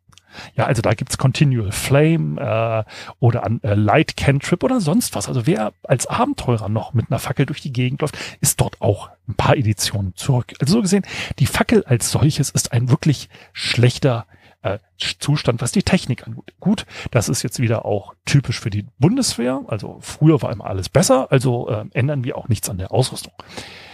Ja, 0.55 0.65
also 0.65 0.81
da 0.81 0.93
gibt's 0.93 1.17
Continual 1.17 1.71
Flame 1.71 2.39
äh, 2.39 3.13
oder 3.19 3.43
an 3.43 3.59
äh, 3.63 3.73
Light 3.73 4.15
Cantrip 4.17 4.63
oder 4.63 4.79
sonst 4.79 5.15
was. 5.15 5.27
Also 5.27 5.45
wer 5.45 5.73
als 5.83 6.07
Abenteurer 6.07 6.69
noch 6.69 6.93
mit 6.93 7.09
einer 7.09 7.19
Fackel 7.19 7.45
durch 7.45 7.61
die 7.61 7.73
Gegend 7.73 8.01
läuft, 8.01 8.17
ist 8.39 8.61
dort 8.61 8.81
auch 8.81 9.09
ein 9.27 9.35
paar 9.35 9.57
Editionen 9.57 10.15
zurück. 10.15 10.53
Also 10.59 10.75
so 10.75 10.81
gesehen, 10.81 11.05
die 11.39 11.45
Fackel 11.45 11.83
als 11.83 12.11
solches 12.11 12.49
ist 12.49 12.71
ein 12.71 12.89
wirklich 12.89 13.29
schlechter 13.53 14.25
äh, 14.61 14.79
Zustand, 14.97 15.61
was 15.61 15.71
die 15.71 15.83
Technik 15.83 16.27
angeht. 16.27 16.53
Gut, 16.59 16.85
das 17.11 17.29
ist 17.29 17.43
jetzt 17.43 17.59
wieder 17.59 17.85
auch 17.85 18.13
typisch 18.25 18.59
für 18.59 18.69
die 18.69 18.85
Bundeswehr. 18.99 19.63
Also 19.67 19.97
früher 20.01 20.41
war 20.41 20.51
immer 20.51 20.65
alles 20.65 20.89
besser, 20.89 21.31
also 21.31 21.69
äh, 21.69 21.85
ändern 21.93 22.23
wir 22.23 22.37
auch 22.37 22.49
nichts 22.49 22.69
an 22.69 22.77
der 22.77 22.91
Ausrüstung. 22.91 23.33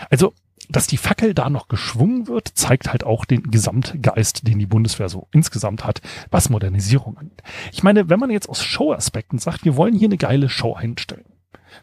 Also 0.10 0.34
dass 0.70 0.88
die 0.88 0.98
Fackel 0.98 1.34
da 1.34 1.50
noch 1.50 1.68
geschwungen 1.68 2.28
wird, 2.28 2.50
zeigt 2.50 2.92
halt 2.92 3.04
auch 3.04 3.26
den 3.26 3.44
Gesamtgeist, 3.44 4.48
den 4.48 4.60
die 4.60 4.66
Bundeswehr 4.66 5.08
so 5.08 5.28
insgesamt 5.32 5.86
hat, 5.86 6.02
was 6.30 6.50
Modernisierung 6.50 7.18
angeht. 7.18 7.42
Ich 7.72 7.84
meine, 7.84 8.10
wenn 8.10 8.20
man 8.20 8.32
jetzt 8.32 8.50
aus 8.50 8.64
Show-Aspekten 8.64 9.38
sagt, 9.40 9.66
wir 9.66 9.78
wollen 9.78 9.96
hier 9.96 10.10
eine 10.10 10.18
geile 10.18 10.50
Show 10.50 10.74
einstellen, 10.74 11.26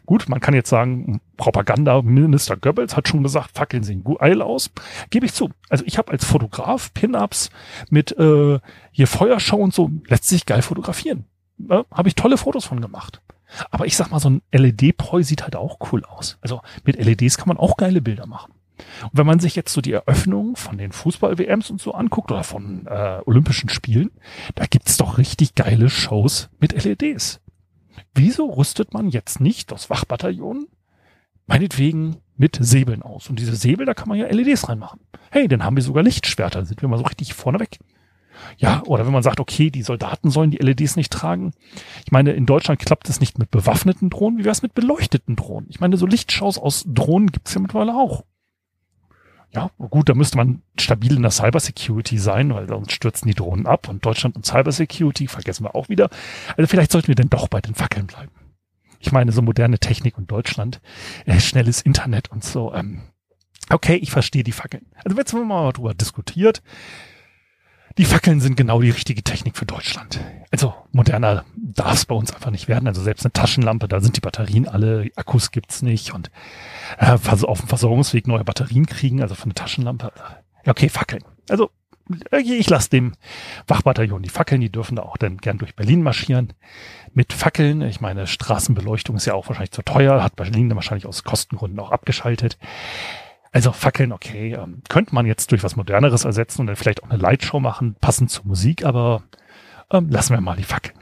Gut, 0.05 0.29
man 0.29 0.39
kann 0.39 0.53
jetzt 0.53 0.69
sagen, 0.69 1.21
Propagandaminister 1.37 2.57
Goebbels 2.57 2.95
hat 2.95 3.07
schon 3.07 3.23
gesagt, 3.23 3.51
Fackeln 3.53 3.83
sehen 3.83 4.03
geil 4.03 4.41
aus. 4.41 4.71
Gebe 5.09 5.25
ich 5.25 5.33
zu. 5.33 5.49
Also 5.69 5.83
ich 5.85 5.97
habe 5.97 6.11
als 6.11 6.25
Fotograf 6.25 6.93
Pin-Ups 6.93 7.49
mit 7.89 8.17
äh, 8.17 8.59
hier 8.91 9.07
Feuershow 9.07 9.57
und 9.57 9.73
so 9.73 9.91
lässt 10.07 10.27
sich 10.27 10.45
geil 10.45 10.61
fotografieren. 10.61 11.25
Ja, 11.57 11.85
habe 11.91 12.07
ich 12.07 12.15
tolle 12.15 12.37
Fotos 12.37 12.65
von 12.65 12.81
gemacht. 12.81 13.21
Aber 13.71 13.85
ich 13.85 13.95
sag 13.95 14.11
mal, 14.11 14.19
so 14.19 14.29
ein 14.29 14.41
LED-Preu 14.51 15.23
sieht 15.23 15.43
halt 15.43 15.55
auch 15.55 15.77
cool 15.91 16.03
aus. 16.05 16.37
Also 16.41 16.61
mit 16.83 16.97
LEDs 16.97 17.37
kann 17.37 17.47
man 17.47 17.57
auch 17.57 17.77
geile 17.77 18.01
Bilder 18.01 18.25
machen. 18.25 18.53
Und 19.03 19.11
wenn 19.13 19.25
man 19.25 19.39
sich 19.39 19.55
jetzt 19.55 19.73
so 19.73 19.81
die 19.81 19.93
Eröffnung 19.93 20.55
von 20.55 20.77
den 20.77 20.91
Fußball-WMs 20.91 21.69
und 21.69 21.81
so 21.81 21.93
anguckt 21.93 22.31
oder 22.31 22.43
von 22.43 22.87
äh, 22.87 23.19
Olympischen 23.25 23.69
Spielen, 23.69 24.11
da 24.55 24.65
gibt's 24.65 24.97
doch 24.97 25.17
richtig 25.17 25.55
geile 25.55 25.89
Shows 25.89 26.49
mit 26.59 26.83
LEDs. 26.83 27.39
Wieso 28.15 28.45
rüstet 28.45 28.93
man 28.93 29.09
jetzt 29.09 29.41
nicht 29.41 29.71
das 29.71 29.89
Wachbataillon 29.89 30.67
meinetwegen 31.47 32.15
mit 32.37 32.57
Säbeln 32.59 33.01
aus? 33.01 33.29
Und 33.29 33.39
diese 33.39 33.55
Säbel, 33.55 33.85
da 33.85 33.93
kann 33.93 34.07
man 34.07 34.17
ja 34.17 34.27
LEDs 34.27 34.69
reinmachen. 34.69 35.01
Hey, 35.31 35.49
dann 35.49 35.63
haben 35.63 35.75
wir 35.75 35.83
sogar 35.83 36.01
Lichtschwerter, 36.01 36.65
sind 36.65 36.81
wir 36.81 36.87
mal 36.87 36.97
so 36.97 37.03
richtig 37.03 37.33
vorne 37.33 37.59
weg. 37.59 37.77
Ja, 38.57 38.83
oder 38.85 39.05
wenn 39.05 39.13
man 39.13 39.23
sagt, 39.23 39.39
okay, 39.39 39.69
die 39.69 39.83
Soldaten 39.83 40.29
sollen 40.29 40.51
die 40.51 40.57
LEDs 40.57 40.95
nicht 40.95 41.11
tragen. 41.11 41.53
Ich 42.05 42.11
meine, 42.11 42.31
in 42.31 42.45
Deutschland 42.45 42.79
klappt 42.79 43.09
es 43.09 43.19
nicht 43.19 43.37
mit 43.37 43.51
bewaffneten 43.51 44.09
Drohnen. 44.09 44.37
Wie 44.39 44.45
wäre 44.45 44.53
es 44.53 44.61
mit 44.61 44.73
beleuchteten 44.73 45.35
Drohnen? 45.35 45.67
Ich 45.69 45.81
meine, 45.81 45.97
so 45.97 46.05
Lichtschaus 46.05 46.57
aus 46.57 46.85
Drohnen 46.87 47.31
gibt's 47.31 47.53
ja 47.53 47.59
mittlerweile 47.61 47.95
auch. 47.95 48.23
Ja, 49.55 49.71
gut, 49.77 50.09
da 50.09 50.13
müsste 50.13 50.35
man 50.35 50.61
stabil 50.77 51.15
in 51.15 51.21
der 51.21 51.31
Cybersecurity 51.31 52.17
sein, 52.17 52.53
weil 52.53 52.67
sonst 52.67 52.91
stürzen 52.91 53.29
die 53.29 53.33
Drohnen 53.33 53.65
ab 53.65 53.87
und 53.87 54.05
Deutschland 54.05 54.35
und 54.35 54.45
Cybersecurity 54.45 55.29
vergessen 55.29 55.63
wir 55.63 55.75
auch 55.75 55.87
wieder. 55.87 56.09
Also 56.57 56.67
vielleicht 56.67 56.91
sollten 56.91 57.07
wir 57.07 57.15
denn 57.15 57.29
doch 57.29 57.47
bei 57.47 57.61
den 57.61 57.73
Fackeln 57.73 58.05
bleiben. 58.05 58.33
Ich 58.99 59.13
meine, 59.13 59.31
so 59.31 59.41
moderne 59.41 59.79
Technik 59.79 60.17
und 60.17 60.29
Deutschland, 60.29 60.81
äh, 61.25 61.39
schnelles 61.39 61.81
Internet 61.81 62.31
und 62.31 62.43
so. 62.43 62.73
Ähm, 62.73 63.03
okay, 63.69 63.95
ich 63.95 64.11
verstehe 64.11 64.43
die 64.43 64.51
Fackeln. 64.51 64.87
Also 65.05 65.17
jetzt 65.17 65.31
haben 65.31 65.39
wir 65.39 65.45
mal 65.45 65.71
drüber 65.71 65.93
diskutiert. 65.93 66.61
Die 67.97 68.05
Fackeln 68.05 68.41
sind 68.41 68.57
genau 68.57 68.81
die 68.81 68.89
richtige 68.89 69.23
Technik 69.23 69.55
für 69.55 69.65
Deutschland. 69.65 70.19
Also 70.51 70.73
moderner 70.91 71.45
darf 71.55 71.93
es 71.93 72.05
bei 72.05 72.15
uns 72.15 72.33
einfach 72.33 72.51
nicht 72.51 72.67
werden. 72.67 72.87
Also 72.87 73.01
selbst 73.01 73.25
eine 73.25 73.31
Taschenlampe, 73.31 73.87
da 73.87 74.01
sind 74.01 74.17
die 74.17 74.21
Batterien 74.21 74.67
alle, 74.67 75.09
Akkus 75.15 75.51
gibt's 75.51 75.81
nicht 75.81 76.13
und 76.13 76.29
äh, 76.97 77.11
auf 77.11 77.59
dem 77.59 77.69
Versorgungsweg 77.69 78.27
neue 78.27 78.43
Batterien 78.43 78.85
kriegen, 78.85 79.21
also 79.21 79.33
für 79.33 79.45
eine 79.45 79.53
Taschenlampe. 79.53 80.11
Ja, 80.65 80.71
okay, 80.71 80.89
Fackeln. 80.89 81.23
Also 81.49 81.71
ich 82.31 82.69
lasse 82.69 82.89
dem 82.89 83.13
Wachbataillon 83.67 84.21
die 84.21 84.29
Fackeln, 84.29 84.61
die 84.61 84.71
dürfen 84.71 84.97
da 84.97 85.03
auch 85.03 85.17
dann 85.17 85.37
gern 85.37 85.57
durch 85.57 85.75
Berlin 85.75 86.03
marschieren. 86.03 86.53
Mit 87.13 87.33
Fackeln, 87.33 87.81
ich 87.81 88.01
meine, 88.01 88.27
Straßenbeleuchtung 88.27 89.15
ist 89.15 89.25
ja 89.25 89.33
auch 89.33 89.47
wahrscheinlich 89.47 89.71
zu 89.71 89.81
teuer, 89.81 90.21
hat 90.21 90.35
Berlin 90.35 90.69
dann 90.69 90.75
wahrscheinlich 90.75 91.07
aus 91.07 91.23
Kostengründen 91.23 91.79
auch 91.79 91.91
abgeschaltet. 91.91 92.57
Also 93.55 93.71
Fackeln, 93.71 94.11
okay, 94.11 94.51
ähm, 94.53 94.81
könnte 94.89 95.15
man 95.15 95.25
jetzt 95.25 95.49
durch 95.49 95.63
was 95.63 95.77
Moderneres 95.77 96.25
ersetzen 96.25 96.59
und 96.59 96.67
dann 96.67 96.75
vielleicht 96.75 97.01
auch 97.01 97.09
eine 97.09 97.17
Lightshow 97.17 97.61
machen, 97.61 97.95
passend 98.01 98.29
zur 98.29 98.45
Musik, 98.45 98.83
aber 98.83 99.23
ähm, 99.89 100.09
lassen 100.09 100.33
wir 100.33 100.41
mal 100.41 100.57
die 100.57 100.63
Fackeln. 100.63 100.99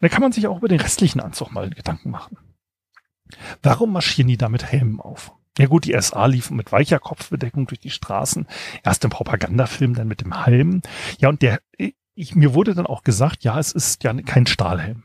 Dann 0.00 0.10
kann 0.10 0.20
man 0.20 0.32
sich 0.32 0.48
auch 0.48 0.58
über 0.58 0.66
den 0.66 0.80
restlichen 0.80 1.20
Anzug 1.20 1.52
mal 1.52 1.70
Gedanken 1.70 2.10
machen. 2.10 2.38
Warum 3.62 3.92
marschieren 3.92 4.26
die 4.26 4.36
da 4.36 4.48
mit 4.48 4.64
Helmen 4.64 4.98
auf? 4.98 5.32
Ja 5.56 5.66
gut, 5.66 5.84
die 5.84 5.94
SA 6.00 6.26
liefen 6.26 6.56
mit 6.56 6.72
weicher 6.72 6.98
Kopfbedeckung 6.98 7.68
durch 7.68 7.78
die 7.78 7.90
Straßen. 7.90 8.48
Erst 8.82 9.04
im 9.04 9.10
Propagandafilm, 9.10 9.94
dann 9.94 10.08
mit 10.08 10.22
dem 10.22 10.44
Helm. 10.44 10.82
Ja, 11.20 11.28
und 11.28 11.40
der, 11.40 11.60
ich, 12.16 12.34
mir 12.34 12.52
wurde 12.52 12.74
dann 12.74 12.86
auch 12.86 13.04
gesagt, 13.04 13.44
ja, 13.44 13.60
es 13.60 13.70
ist 13.70 14.02
ja 14.02 14.12
kein 14.12 14.46
Stahlhelm. 14.46 15.04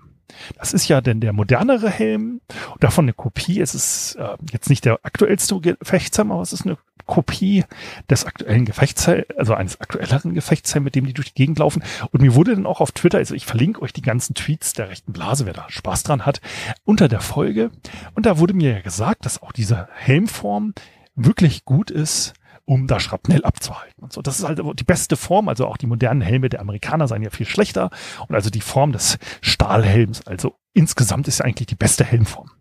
Das 0.57 0.73
ist 0.73 0.87
ja 0.87 1.01
denn 1.01 1.21
der 1.21 1.33
modernere 1.33 1.89
Helm. 1.89 2.41
Davon 2.79 3.05
eine 3.05 3.13
Kopie. 3.13 3.61
Es 3.61 3.75
ist 3.75 4.15
äh, 4.15 4.35
jetzt 4.51 4.69
nicht 4.69 4.85
der 4.85 4.99
aktuellste 5.03 5.59
Gefechtshelm, 5.59 6.31
aber 6.31 6.41
es 6.41 6.53
ist 6.53 6.65
eine 6.65 6.77
Kopie 7.07 7.65
des 8.09 8.25
aktuellen 8.25 8.65
Gefechtshelms, 8.65 9.25
also 9.37 9.55
eines 9.55 9.81
aktuelleren 9.81 10.33
Gefechtshelms, 10.33 10.85
mit 10.85 10.95
dem 10.95 11.07
die 11.07 11.13
durch 11.13 11.33
die 11.33 11.35
Gegend 11.35 11.59
laufen. 11.59 11.83
Und 12.11 12.21
mir 12.21 12.35
wurde 12.35 12.53
dann 12.53 12.65
auch 12.65 12.81
auf 12.81 12.91
Twitter, 12.91 13.17
also 13.17 13.33
ich 13.33 13.45
verlinke 13.45 13.81
euch 13.81 13.93
die 13.93 14.01
ganzen 14.01 14.35
Tweets 14.35 14.73
der 14.73 14.89
rechten 14.89 15.13
Blase, 15.13 15.45
wer 15.45 15.53
da 15.53 15.65
Spaß 15.69 16.03
dran 16.03 16.25
hat, 16.25 16.41
unter 16.85 17.07
der 17.07 17.21
Folge. 17.21 17.71
Und 18.13 18.25
da 18.25 18.37
wurde 18.37 18.53
mir 18.53 18.73
ja 18.73 18.81
gesagt, 18.81 19.25
dass 19.25 19.41
auch 19.41 19.51
diese 19.51 19.87
Helmform 19.95 20.73
wirklich 21.15 21.65
gut 21.65 21.89
ist, 21.89 22.33
um 22.65 22.85
da 22.85 22.99
Schrapnell 22.99 23.45
abzuhalten 23.45 24.03
und 24.03 24.11
so. 24.11 24.21
Das 24.21 24.39
ist 24.39 24.45
halt 24.45 24.59
die 24.77 24.83
beste 24.83 25.15
Form. 25.15 25.47
Also 25.47 25.65
auch 25.65 25.77
die 25.77 25.87
modernen 25.87 26.21
Helme 26.21 26.49
der 26.49 26.59
Amerikaner 26.59 27.07
seien 27.07 27.23
ja 27.23 27.29
viel 27.29 27.45
schlechter. 27.45 27.89
Und 28.27 28.35
also 28.35 28.49
die 28.49 28.61
Form 28.61 28.91
des 28.91 29.17
Stahlhelms, 29.41 30.27
also 30.27 30.55
insgesamt 30.73 31.29
ist 31.29 31.39
ja 31.39 31.45
eigentlich 31.45 31.67
die 31.67 31.75
beste 31.75 32.03
Helmform. 32.03 32.51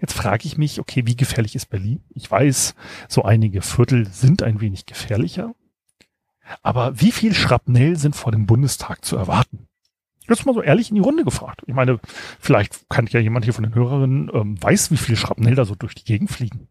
Jetzt 0.00 0.14
frage 0.14 0.46
ich 0.46 0.58
mich, 0.58 0.80
okay, 0.80 1.06
wie 1.06 1.16
gefährlich 1.16 1.54
ist 1.54 1.66
Berlin? 1.66 2.02
Ich 2.10 2.30
weiß, 2.30 2.74
so 3.08 3.22
einige 3.22 3.62
Viertel 3.62 4.06
sind 4.06 4.42
ein 4.42 4.60
wenig 4.60 4.86
gefährlicher. 4.86 5.54
Aber 6.62 7.00
wie 7.00 7.12
viel 7.12 7.34
Schrapnell 7.34 7.96
sind 7.96 8.16
vor 8.16 8.32
dem 8.32 8.46
Bundestag 8.46 9.04
zu 9.04 9.16
erwarten? 9.16 9.66
Jetzt 10.28 10.46
mal 10.46 10.54
so 10.54 10.62
ehrlich 10.62 10.90
in 10.90 10.94
die 10.94 11.02
Runde 11.02 11.24
gefragt. 11.24 11.62
Ich 11.66 11.74
meine, 11.74 12.00
vielleicht 12.40 12.88
kann 12.88 13.06
ja 13.06 13.20
jemand 13.20 13.44
hier 13.44 13.54
von 13.54 13.64
den 13.64 13.74
Hörerinnen 13.74 14.30
ähm, 14.32 14.62
weiß, 14.62 14.90
wie 14.90 14.96
viel 14.96 15.16
Schrapnell 15.16 15.54
da 15.54 15.64
so 15.64 15.74
durch 15.74 15.94
die 15.94 16.04
Gegend 16.04 16.30
fliegen. 16.30 16.68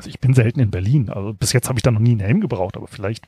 Also 0.00 0.08
ich 0.08 0.18
bin 0.18 0.32
selten 0.32 0.60
in 0.60 0.70
Berlin. 0.70 1.10
Also 1.10 1.34
bis 1.34 1.52
jetzt 1.52 1.68
habe 1.68 1.78
ich 1.78 1.82
da 1.82 1.90
noch 1.90 2.00
nie 2.00 2.12
einen 2.12 2.20
Helm 2.20 2.40
gebraucht, 2.40 2.78
aber 2.78 2.86
vielleicht, 2.86 3.26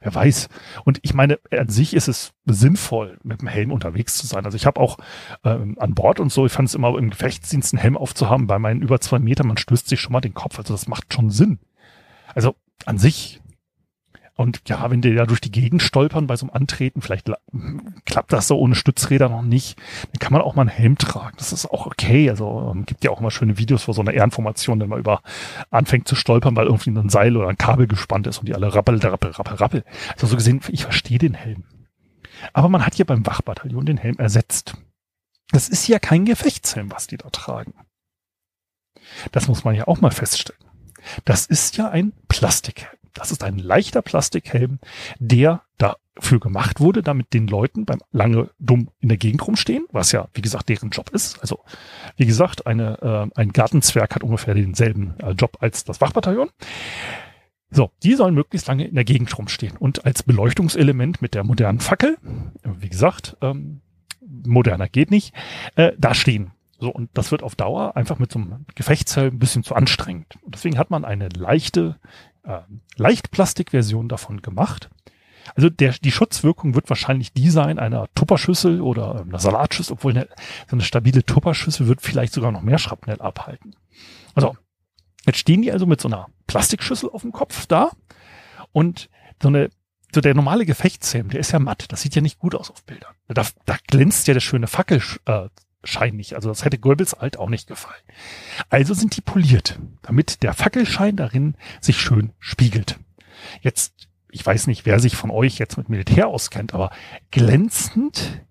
wer 0.00 0.14
weiß. 0.14 0.48
Und 0.86 0.98
ich 1.02 1.12
meine, 1.12 1.38
an 1.50 1.68
sich 1.68 1.92
ist 1.92 2.08
es 2.08 2.32
sinnvoll, 2.46 3.18
mit 3.22 3.42
dem 3.42 3.48
Helm 3.48 3.70
unterwegs 3.70 4.16
zu 4.16 4.26
sein. 4.26 4.46
Also 4.46 4.56
ich 4.56 4.64
habe 4.64 4.80
auch 4.80 4.96
ähm, 5.44 5.76
an 5.78 5.94
Bord 5.94 6.18
und 6.18 6.32
so, 6.32 6.46
ich 6.46 6.52
fand 6.52 6.70
es 6.70 6.74
immer 6.74 6.96
im 6.96 7.10
Gefechtsdienst 7.10 7.74
einen 7.74 7.82
Helm 7.82 7.98
aufzuhaben, 7.98 8.46
bei 8.46 8.58
meinen 8.58 8.80
über 8.80 8.98
zwei 8.98 9.18
Metern, 9.18 9.46
man 9.46 9.58
stößt 9.58 9.90
sich 9.90 10.00
schon 10.00 10.14
mal 10.14 10.22
den 10.22 10.32
Kopf. 10.32 10.58
Also 10.58 10.72
das 10.72 10.88
macht 10.88 11.12
schon 11.12 11.28
Sinn. 11.28 11.58
Also 12.34 12.56
an 12.86 12.96
sich 12.96 13.42
und 14.36 14.68
ja, 14.68 14.90
wenn 14.90 15.00
die 15.00 15.14
da 15.14 15.24
durch 15.24 15.40
die 15.40 15.50
Gegend 15.50 15.82
stolpern 15.82 16.26
bei 16.26 16.36
so 16.36 16.46
einem 16.46 16.54
Antreten, 16.54 17.00
vielleicht 17.00 17.30
klappt 18.04 18.32
das 18.34 18.48
so 18.48 18.58
ohne 18.58 18.74
Stützräder 18.74 19.30
noch 19.30 19.40
nicht, 19.42 19.78
dann 20.12 20.18
kann 20.18 20.34
man 20.34 20.42
auch 20.42 20.54
mal 20.54 20.62
einen 20.62 20.68
Helm 20.68 20.98
tragen. 20.98 21.36
Das 21.38 21.54
ist 21.54 21.64
auch 21.64 21.86
okay. 21.86 22.28
Also 22.28 22.70
ähm, 22.70 22.84
gibt 22.84 23.02
ja 23.02 23.10
auch 23.10 23.20
immer 23.20 23.30
schöne 23.30 23.56
Videos, 23.56 23.88
wo 23.88 23.92
so 23.92 24.02
eine 24.02 24.12
Ehrenformation 24.12 24.78
dann 24.78 24.90
mal 24.90 24.98
über 24.98 25.22
anfängt 25.70 26.06
zu 26.06 26.16
stolpern, 26.16 26.54
weil 26.54 26.66
irgendwie 26.66 26.90
ein 26.90 27.08
Seil 27.08 27.34
oder 27.34 27.48
ein 27.48 27.56
Kabel 27.56 27.86
gespannt 27.86 28.26
ist 28.26 28.38
und 28.38 28.46
die 28.46 28.54
alle 28.54 28.74
rappel, 28.74 28.98
rappel, 28.98 29.30
rappel, 29.30 29.54
rappel. 29.54 29.84
Also 30.12 30.26
so 30.26 30.36
gesehen, 30.36 30.60
ich 30.68 30.82
verstehe 30.82 31.18
den 31.18 31.34
Helm. 31.34 31.64
Aber 32.52 32.68
man 32.68 32.84
hat 32.84 32.94
hier 32.94 33.06
beim 33.06 33.24
Wachbataillon 33.24 33.86
den 33.86 33.96
Helm 33.96 34.16
ersetzt. 34.18 34.76
Das 35.50 35.70
ist 35.70 35.88
ja 35.88 35.98
kein 35.98 36.26
Gefechtshelm, 36.26 36.90
was 36.90 37.06
die 37.06 37.16
da 37.16 37.30
tragen. 37.30 37.72
Das 39.32 39.48
muss 39.48 39.64
man 39.64 39.74
ja 39.74 39.88
auch 39.88 40.02
mal 40.02 40.10
feststellen. 40.10 40.60
Das 41.24 41.46
ist 41.46 41.78
ja 41.78 41.88
ein 41.88 42.12
Plastikhelm. 42.28 42.98
Das 43.16 43.32
ist 43.32 43.42
ein 43.42 43.58
leichter 43.58 44.02
Plastikhelm, 44.02 44.78
der 45.18 45.62
dafür 45.78 46.38
gemacht 46.38 46.80
wurde, 46.80 47.02
damit 47.02 47.32
den 47.32 47.48
Leuten 47.48 47.86
beim 47.86 48.00
lange 48.12 48.50
dumm 48.58 48.90
in 49.00 49.08
der 49.08 49.18
Gegend 49.18 49.46
rumstehen, 49.46 49.86
was 49.90 50.12
ja, 50.12 50.28
wie 50.34 50.42
gesagt, 50.42 50.68
deren 50.68 50.90
Job 50.90 51.10
ist. 51.10 51.40
Also, 51.40 51.60
wie 52.16 52.26
gesagt, 52.26 52.66
eine, 52.66 53.30
äh, 53.34 53.40
ein 53.40 53.52
Gartenzwerg 53.52 54.14
hat 54.14 54.22
ungefähr 54.22 54.54
denselben 54.54 55.14
äh, 55.18 55.30
Job 55.30 55.56
als 55.60 55.84
das 55.84 56.00
Wachbataillon. 56.00 56.50
So, 57.70 57.90
die 58.02 58.14
sollen 58.14 58.34
möglichst 58.34 58.68
lange 58.68 58.86
in 58.86 58.94
der 58.94 59.04
Gegend 59.04 59.36
rumstehen 59.36 59.76
und 59.76 60.04
als 60.04 60.22
Beleuchtungselement 60.22 61.20
mit 61.20 61.34
der 61.34 61.42
modernen 61.42 61.80
Fackel, 61.80 62.16
wie 62.62 62.88
gesagt, 62.88 63.36
ähm, 63.40 63.80
moderner 64.20 64.88
geht 64.88 65.10
nicht, 65.10 65.34
äh, 65.74 65.92
da 65.98 66.14
stehen. 66.14 66.52
So, 66.78 66.90
und 66.90 67.10
das 67.14 67.32
wird 67.32 67.42
auf 67.42 67.56
Dauer 67.56 67.96
einfach 67.96 68.18
mit 68.18 68.30
so 68.30 68.38
einem 68.38 68.66
Gefechtshelm 68.74 69.34
ein 69.34 69.38
bisschen 69.38 69.62
zu 69.62 69.74
anstrengend. 69.74 70.36
Und 70.42 70.54
deswegen 70.54 70.78
hat 70.78 70.90
man 70.90 71.04
eine 71.04 71.28
leichte 71.30 71.96
äh, 72.46 72.60
Leichtplastikversion 72.96 74.08
davon 74.08 74.42
gemacht. 74.42 74.88
Also 75.54 75.70
der, 75.70 75.92
die 75.92 76.10
Schutzwirkung 76.10 76.74
wird 76.74 76.88
wahrscheinlich 76.88 77.32
die 77.32 77.50
sein 77.50 77.78
einer 77.78 78.08
Tupperschüssel 78.14 78.80
oder 78.80 79.20
einer 79.20 79.38
Salatschüssel, 79.38 79.94
obwohl 79.94 80.12
eine, 80.12 80.28
so 80.68 80.76
eine 80.76 80.82
stabile 80.82 81.24
Tupperschüssel 81.24 81.86
wird 81.86 82.02
vielleicht 82.02 82.32
sogar 82.32 82.50
noch 82.50 82.62
mehr 82.62 82.78
Schrapnell 82.78 83.20
abhalten. 83.20 83.76
Also 84.34 84.56
jetzt 85.24 85.38
stehen 85.38 85.62
die 85.62 85.70
also 85.70 85.86
mit 85.86 86.00
so 86.00 86.08
einer 86.08 86.26
Plastikschüssel 86.46 87.10
auf 87.10 87.22
dem 87.22 87.32
Kopf 87.32 87.66
da 87.66 87.90
und 88.72 89.08
so 89.40 89.48
eine 89.48 89.70
so 90.14 90.20
der 90.20 90.34
normale 90.34 90.64
Gefechtshelm, 90.64 91.28
der 91.28 91.40
ist 91.40 91.52
ja 91.52 91.58
matt. 91.58 91.92
Das 91.92 92.00
sieht 92.00 92.14
ja 92.14 92.22
nicht 92.22 92.38
gut 92.38 92.54
aus 92.54 92.70
auf 92.70 92.84
Bildern. 92.84 93.14
Da, 93.28 93.44
da 93.66 93.76
glänzt 93.86 94.26
ja 94.28 94.34
der 94.34 94.40
schöne 94.40 94.66
Fackel, 94.66 95.02
äh, 95.26 95.48
Schein 95.86 96.16
nicht. 96.16 96.34
Also 96.34 96.48
das 96.48 96.64
hätte 96.64 96.78
Goebbels 96.78 97.14
alt 97.14 97.38
auch 97.38 97.48
nicht 97.48 97.66
gefallen. 97.68 98.02
Also 98.70 98.94
sind 98.94 99.16
die 99.16 99.20
poliert, 99.20 99.78
damit 100.02 100.42
der 100.42 100.54
Fackelschein 100.54 101.16
darin 101.16 101.56
sich 101.80 102.00
schön 102.00 102.32
spiegelt. 102.38 102.98
Jetzt, 103.60 104.08
ich 104.30 104.44
weiß 104.44 104.66
nicht, 104.66 104.86
wer 104.86 105.00
sich 105.00 105.16
von 105.16 105.30
euch 105.30 105.58
jetzt 105.58 105.76
mit 105.76 105.88
Militär 105.88 106.28
auskennt, 106.28 106.74
aber 106.74 106.90
glänzend 107.30 108.42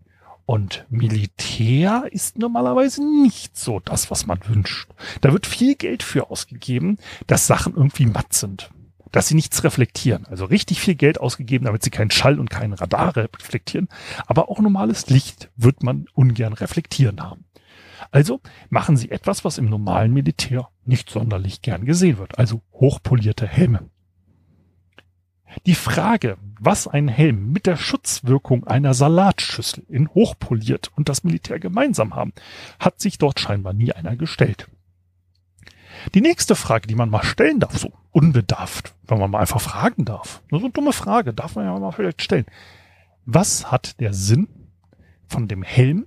und 0.46 0.86
Militär 0.89 2.08
ist 2.12 2.38
normalerweise 2.38 3.04
nicht 3.04 3.58
so 3.58 3.80
das, 3.80 4.12
was 4.12 4.27
man 4.27 4.39
wünscht. 4.48 4.89
Da 5.22 5.34
wird 5.34 5.48
viel 5.48 5.75
Geld 5.75 6.04
für 6.04 6.30
ausgegeben, 6.30 6.98
dass 7.25 7.48
Sachen 7.48 7.75
irgendwie 7.75 8.06
matt 8.06 8.34
sind 8.34 8.70
dass 9.15 9.29
sie 9.29 9.36
nichts 9.36 9.63
reflektieren. 9.63 10.25
Also 10.25 10.43
richtig 10.43 10.81
viel 10.81 10.95
Geld 10.95 11.22
ausgegeben, 11.22 11.65
damit 11.65 11.84
sie 11.84 11.89
keinen 11.89 12.12
Schall 12.12 12.38
und 12.38 12.50
keinen 12.50 12.74
Radar 12.74 13.15
reflektieren. 13.15 13.88
Aber 14.27 14.50
auch 14.50 14.60
normales 14.60 15.10
Licht 15.10 15.50
wird 15.55 15.84
man 15.84 16.07
ungern 16.13 16.51
reflektieren 16.51 17.24
haben. 17.24 17.45
Also 18.12 18.41
machen 18.69 18.98
sie 18.98 19.12
etwas, 19.12 19.45
was 19.45 19.57
im 19.57 19.69
normalen 19.69 20.13
Militär 20.13 20.67
nicht 20.84 21.10
sonderlich 21.10 21.62
gern 21.62 21.86
gesehen 21.86 22.17
wird. 22.17 22.38
Also 22.38 22.62
hochpolierte 22.74 23.48
Helme. 23.48 23.89
Die 25.65 25.75
Frage, 25.75 26.38
was 26.60 26.86
ein 26.86 27.07
Helm 27.07 27.53
mit 27.53 27.67
der 27.67 27.77
Schutzwirkung 27.77 28.65
einer 28.65 28.93
Salatschüssel 28.93 29.86
in 29.88 30.10
hochpoliert 30.10 30.91
und 30.98 31.07
das 31.07 31.24
Militär 31.24 31.62
gemeinsam 31.62 32.15
haben, 32.15 32.34
hat 32.81 33.00
sich 33.00 33.17
dort 33.17 33.39
scheinbar 33.39 33.72
nie 33.72 33.93
einer 33.93 34.17
gestellt. 34.17 34.67
Die 36.13 36.21
nächste 36.21 36.55
Frage, 36.55 36.88
die 36.88 36.95
man 36.95 37.09
mal 37.09 37.24
stellen 37.24 37.59
darf, 37.59 37.77
so 37.77 37.91
unbedarft, 38.12 38.93
wenn 39.07 39.19
man 39.19 39.31
mal 39.31 39.39
einfach 39.39 39.62
fragen 39.62 40.05
darf, 40.05 40.41
nur 40.50 40.62
so 40.62 40.67
eine 40.67 40.74
dumme 40.74 40.93
Frage, 40.93 41.33
darf 41.33 41.55
man 41.55 41.65
ja 41.65 41.77
mal 41.77 41.91
vielleicht 41.91 42.21
stellen. 42.21 42.45
Was 43.25 43.71
hat 43.71 44.00
der 44.00 44.13
Sinn 44.13 44.47
von 45.27 45.47
dem 45.47 45.63
Helm 45.63 46.05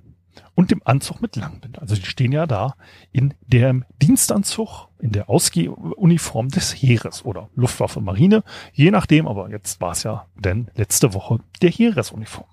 und 0.54 0.70
dem 0.70 0.82
Anzug 0.84 1.20
mit 1.20 1.36
Langbind? 1.36 1.78
Also 1.80 1.96
die 1.96 2.06
stehen 2.06 2.32
ja 2.32 2.46
da 2.46 2.74
in 3.12 3.34
dem 3.46 3.84
Dienstanzug, 4.00 4.88
in 5.00 5.12
der 5.12 5.28
Ausgehuniform 5.28 6.48
des 6.48 6.72
Heeres 6.72 7.24
oder 7.24 7.50
Luftwaffe, 7.54 8.00
Marine, 8.00 8.44
je 8.72 8.90
nachdem, 8.90 9.26
aber 9.26 9.50
jetzt 9.50 9.80
war 9.80 9.92
es 9.92 10.04
ja 10.04 10.26
denn 10.36 10.70
letzte 10.74 11.12
Woche 11.14 11.40
der 11.60 11.70
Heeresuniform. 11.70 12.48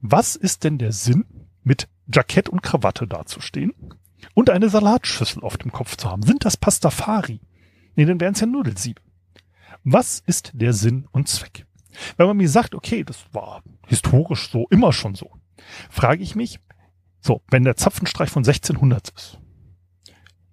Was 0.00 0.36
ist 0.36 0.64
denn 0.64 0.78
der 0.78 0.92
Sinn, 0.92 1.24
mit 1.64 1.88
Jackett 2.12 2.48
und 2.48 2.62
Krawatte 2.62 3.06
dazustehen 3.06 3.72
und 4.32 4.50
eine 4.50 4.68
Salatschüssel 4.68 5.42
auf 5.42 5.56
dem 5.56 5.72
Kopf 5.72 5.96
zu 5.96 6.10
haben. 6.10 6.22
Sind 6.22 6.44
das 6.44 6.56
Pastafari? 6.56 7.40
Nee, 7.96 8.04
dann 8.06 8.20
wären 8.20 8.34
es 8.34 8.40
ja 8.40 8.46
Nudelsiebe. 8.46 9.02
Was 9.84 10.22
ist 10.26 10.52
der 10.54 10.72
Sinn 10.72 11.06
und 11.12 11.28
Zweck? 11.28 11.66
Wenn 12.16 12.26
man 12.26 12.36
mir 12.36 12.48
sagt, 12.48 12.74
okay, 12.74 13.04
das 13.04 13.24
war 13.32 13.62
historisch 13.86 14.50
so, 14.50 14.66
immer 14.70 14.92
schon 14.92 15.14
so, 15.14 15.30
frage 15.90 16.22
ich 16.22 16.34
mich, 16.34 16.58
so, 17.20 17.42
wenn 17.50 17.64
der 17.64 17.76
Zapfenstreich 17.76 18.30
von 18.30 18.40
1600 18.40 19.10
ist, 19.10 19.38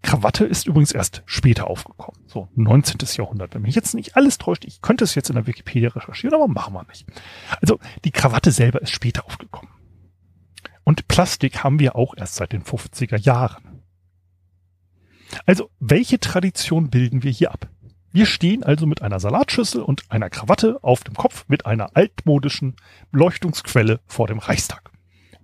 Krawatte 0.01 0.45
ist 0.45 0.67
übrigens 0.67 0.91
erst 0.91 1.21
später 1.25 1.67
aufgekommen, 1.67 2.19
so 2.27 2.49
19. 2.55 2.99
Jahrhundert. 3.17 3.53
Wenn 3.53 3.61
mich 3.61 3.75
jetzt 3.75 3.93
nicht 3.93 4.15
alles 4.15 4.37
täuscht, 4.37 4.65
ich 4.65 4.81
könnte 4.81 5.03
es 5.03 5.15
jetzt 5.15 5.29
in 5.29 5.35
der 5.35 5.47
Wikipedia 5.47 5.89
recherchieren, 5.89 6.35
aber 6.35 6.47
machen 6.47 6.73
wir 6.73 6.83
nicht. 6.87 7.05
Also 7.61 7.79
die 8.03 8.11
Krawatte 8.11 8.51
selber 8.51 8.81
ist 8.81 8.91
später 8.91 9.25
aufgekommen. 9.25 9.71
Und 10.83 11.07
Plastik 11.07 11.63
haben 11.63 11.79
wir 11.79 11.95
auch 11.95 12.15
erst 12.17 12.35
seit 12.35 12.53
den 12.53 12.63
50er 12.63 13.17
Jahren. 13.17 13.83
Also 15.45 15.69
welche 15.79 16.19
Tradition 16.19 16.89
bilden 16.89 17.23
wir 17.23 17.31
hier 17.31 17.51
ab? 17.51 17.69
Wir 18.13 18.25
stehen 18.25 18.63
also 18.63 18.85
mit 18.85 19.01
einer 19.01 19.21
Salatschüssel 19.21 19.81
und 19.81 20.03
einer 20.09 20.29
Krawatte 20.29 20.83
auf 20.83 21.03
dem 21.03 21.15
Kopf 21.15 21.45
mit 21.47 21.65
einer 21.65 21.95
altmodischen 21.95 22.75
Beleuchtungsquelle 23.11 24.01
vor 24.05 24.27
dem 24.27 24.39
Reichstag. 24.39 24.91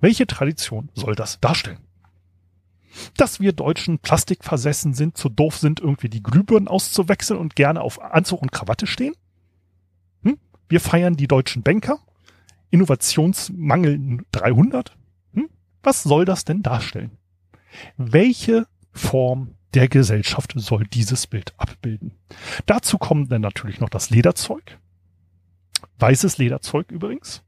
Welche 0.02 0.28
Tradition 0.28 0.92
soll 0.94 1.16
das 1.16 1.40
darstellen? 1.40 1.80
Dass 3.16 3.40
wir 3.40 3.54
Deutschen 3.54 4.00
plastikversessen 4.00 4.94
sind, 4.94 5.18
zu 5.18 5.30
doof 5.30 5.58
sind, 5.58 5.80
irgendwie 5.80 6.10
die 6.10 6.24
Glühbirnen 6.24 6.68
auszuwechseln 6.68 7.40
und 7.40 7.56
gerne 7.56 7.82
auf 7.82 8.02
Anzug 8.02 8.42
und 8.42 8.52
Krawatte 8.52 8.88
stehen? 8.88 9.14
Hm? 10.24 10.38
Wir 10.68 10.82
feiern 10.82 11.16
die 11.16 11.28
deutschen 11.28 11.64
Banker? 11.64 12.00
Innovationsmangel 12.70 14.26
300? 14.32 14.98
Was 15.84 16.04
soll 16.04 16.26
das 16.26 16.46
denn 16.46 16.64
darstellen? 16.64 17.18
Welche 17.98 18.68
Form 18.92 19.56
der 19.74 19.88
Gesellschaft 19.88 20.54
soll 20.56 20.86
dieses 20.88 21.28
Bild 21.28 21.54
abbilden. 21.58 22.14
Dazu 22.66 22.98
kommt 22.98 23.32
dann 23.32 23.42
natürlich 23.42 23.80
noch 23.80 23.90
das 23.90 24.10
Lederzeug. 24.10 24.80
Weißes 26.00 26.38
Lederzeug 26.38 26.92
übrigens. 26.92 27.44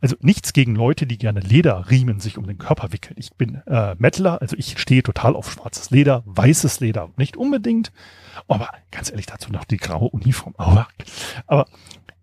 Also 0.00 0.16
nichts 0.20 0.52
gegen 0.52 0.76
Leute, 0.76 1.06
die 1.06 1.18
gerne 1.18 1.40
Lederriemen 1.40 2.20
sich 2.20 2.38
um 2.38 2.46
den 2.46 2.58
Körper 2.58 2.92
wickeln. 2.92 3.16
Ich 3.18 3.34
bin 3.34 3.62
äh, 3.66 3.96
Mettler, 3.98 4.40
also 4.40 4.56
ich 4.56 4.78
stehe 4.78 5.02
total 5.02 5.34
auf 5.34 5.50
schwarzes 5.50 5.90
Leder, 5.90 6.22
weißes 6.24 6.80
Leder 6.80 7.10
nicht 7.16 7.36
unbedingt. 7.36 7.92
Aber 8.46 8.70
ganz 8.92 9.10
ehrlich, 9.10 9.26
dazu 9.26 9.50
noch 9.50 9.64
die 9.64 9.76
graue 9.76 10.08
Uniform. 10.08 10.54
Aber, 10.56 10.86
aber 11.46 11.66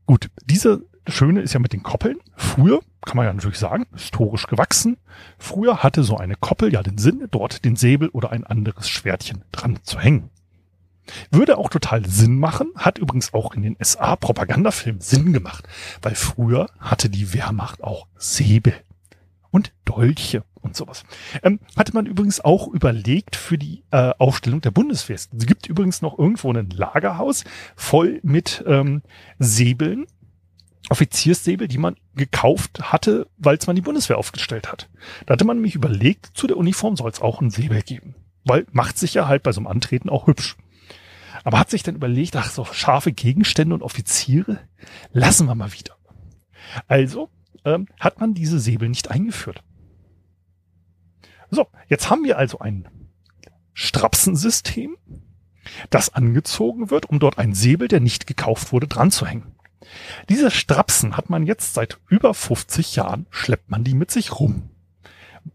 gut, 0.06 0.30
diese 0.46 0.86
Schöne 1.08 1.42
ist 1.42 1.54
ja 1.54 1.60
mit 1.60 1.74
den 1.74 1.84
Koppeln. 1.84 2.18
Früher, 2.36 2.80
kann 3.06 3.18
man 3.18 3.26
ja 3.26 3.34
natürlich 3.34 3.60
sagen, 3.60 3.86
historisch 3.94 4.48
gewachsen. 4.48 4.98
Früher 5.38 5.84
hatte 5.84 6.04
so 6.04 6.18
eine 6.18 6.36
Koppel 6.36 6.74
ja 6.74 6.82
den 6.84 6.98
Sinn, 6.98 7.28
dort 7.32 7.64
den 7.64 7.76
Säbel 7.76 8.10
oder 8.10 8.32
ein 8.32 8.44
anderes 8.44 8.90
Schwertchen 8.90 9.44
dran 9.52 9.80
zu 9.84 10.00
hängen. 10.00 10.30
Würde 11.30 11.58
auch 11.58 11.70
total 11.70 12.06
Sinn 12.06 12.40
machen, 12.40 12.72
hat 12.76 12.98
übrigens 12.98 13.34
auch 13.34 13.54
in 13.54 13.62
den 13.62 13.78
SA-Propagandafilmen 13.80 15.02
Sinn 15.02 15.34
gemacht, 15.34 15.68
weil 16.02 16.16
früher 16.16 16.68
hatte 16.80 17.10
die 17.10 17.34
Wehrmacht 17.34 17.84
auch 17.84 18.08
Säbel 18.18 18.74
und 19.52 19.72
Dolche 19.86 20.44
und 20.62 20.76
sowas. 20.76 21.04
Ähm, 21.44 21.60
hatte 21.78 21.94
man 21.94 22.08
übrigens 22.08 22.44
auch 22.44 22.68
überlegt 22.68 23.36
für 23.36 23.58
die 23.58 23.84
äh, 23.92 24.12
Aufstellung 24.18 24.62
der 24.62 24.72
Bundeswehr. 24.72 25.16
Es 25.16 25.30
gibt 25.32 25.68
übrigens 25.68 26.02
noch 26.02 26.18
irgendwo 26.18 26.52
ein 26.52 26.70
Lagerhaus 26.72 27.44
voll 27.76 28.20
mit 28.24 28.64
ähm, 28.68 29.04
Säbeln 29.38 30.08
Offizierssäbel, 30.90 31.68
die 31.68 31.78
man 31.78 31.96
gekauft 32.16 32.92
hatte, 32.92 33.28
weil 33.38 33.58
es 33.58 33.68
man 33.68 33.76
die 33.76 33.82
Bundeswehr 33.82 34.18
aufgestellt 34.18 34.72
hat. 34.72 34.90
Da 35.26 35.34
hatte 35.34 35.46
man 35.46 35.58
nämlich 35.58 35.76
überlegt, 35.76 36.32
zu 36.34 36.48
der 36.48 36.58
Uniform 36.58 36.96
soll 36.96 37.10
es 37.10 37.22
auch 37.22 37.42
einen 37.42 37.50
Säbel 37.50 37.82
geben. 37.82 38.16
Weil 38.44 38.68
macht 38.72 38.98
sich 38.98 39.14
ja 39.14 39.28
halt 39.28 39.44
bei 39.44 39.52
so 39.52 39.60
einem 39.60 39.68
Antreten 39.68 40.10
auch 40.10 40.28
hübsch. 40.28 40.56
Aber 41.44 41.60
hat 41.60 41.70
sich 41.70 41.84
dann 41.84 41.96
überlegt, 41.96 42.36
ach 42.36 42.50
so 42.50 42.66
scharfe 42.66 43.12
Gegenstände 43.12 43.76
und 43.76 43.84
Offiziere, 43.84 44.60
lassen 45.12 45.48
wir 45.48 45.56
mal 45.56 45.74
wieder. 45.74 45.96
Also 46.88 47.30
ähm, 47.64 47.88
hat 48.00 48.20
man 48.20 48.34
diese 48.34 48.60
Säbel 48.60 48.90
nicht 48.90 49.12
eingeführt. 49.12 49.64
So, 51.52 51.68
jetzt 51.88 52.10
haben 52.10 52.24
wir 52.24 52.38
also 52.38 52.60
ein 52.60 52.88
Strapsensystem, 53.74 54.98
das 55.90 56.14
angezogen 56.14 56.90
wird, 56.90 57.10
um 57.10 57.20
dort 57.20 57.38
einen 57.38 57.54
Säbel, 57.54 57.88
der 57.88 58.00
nicht 58.00 58.28
gekauft 58.28 58.72
wurde, 58.72 58.88
dran 58.88 59.12
zu 59.12 59.26
hängen. 59.26 59.55
Diese 60.30 60.52
Strapsen 60.52 61.18
hat 61.18 61.30
man 61.30 61.46
jetzt 61.46 61.74
seit 61.74 62.00
über 62.10 62.34
50 62.34 62.96
Jahren, 62.96 63.26
schleppt 63.30 63.70
man 63.70 63.84
die 63.84 63.94
mit 63.94 64.12
sich 64.12 64.40
rum. 64.40 64.70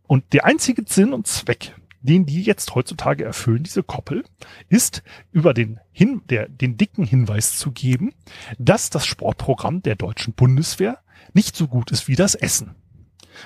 Und 0.07 0.33
der 0.33 0.45
einzige 0.45 0.85
Sinn 0.87 1.13
und 1.13 1.27
Zweck, 1.27 1.75
den 2.03 2.27
die 2.27 2.43
jetzt 2.43 2.75
heutzutage 2.75 3.25
erfüllen, 3.25 3.63
diese 3.63 3.83
Koppel, 3.83 4.25
ist 4.69 5.03
über 5.33 5.53
den, 5.53 5.81
Hin 5.93 6.23
der, 6.31 6.49
den 6.49 6.77
dicken 6.77 7.05
Hinweis 7.05 7.59
zu 7.59 7.73
geben, 7.73 8.13
dass 8.59 8.91
das 8.91 9.07
Sportprogramm 9.07 9.83
der 9.83 9.97
deutschen 9.97 10.33
Bundeswehr 10.33 10.99
nicht 11.35 11.57
so 11.57 11.69
gut 11.69 11.91
ist 11.91 12.09
wie 12.09 12.17
das 12.17 12.35
Essen 12.35 12.75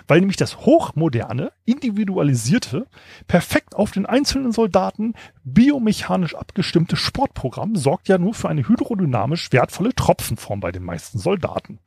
weil 0.07 0.21
nämlich 0.21 0.37
das 0.37 0.59
hochmoderne, 0.59 1.53
individualisierte, 1.65 2.87
perfekt 3.27 3.75
auf 3.75 3.93
den 3.93 4.07
einzelnen 4.07 4.53
Soldaten 4.53 5.15
biomechanisch 5.45 6.35
abgestimmte 6.35 6.97
Sportprogramm 6.97 7.77
sorgt 7.77 8.09
ja 8.09 8.19
nur 8.19 8.35
für 8.35 8.49
eine 8.49 8.69
hydrodynamisch 8.69 9.53
wertvolle 9.53 9.95
Tropfenform 9.95 10.61
bei 10.61 10.73
den 10.73 10.83
meisten 10.83 11.19
Soldaten. 11.19 11.79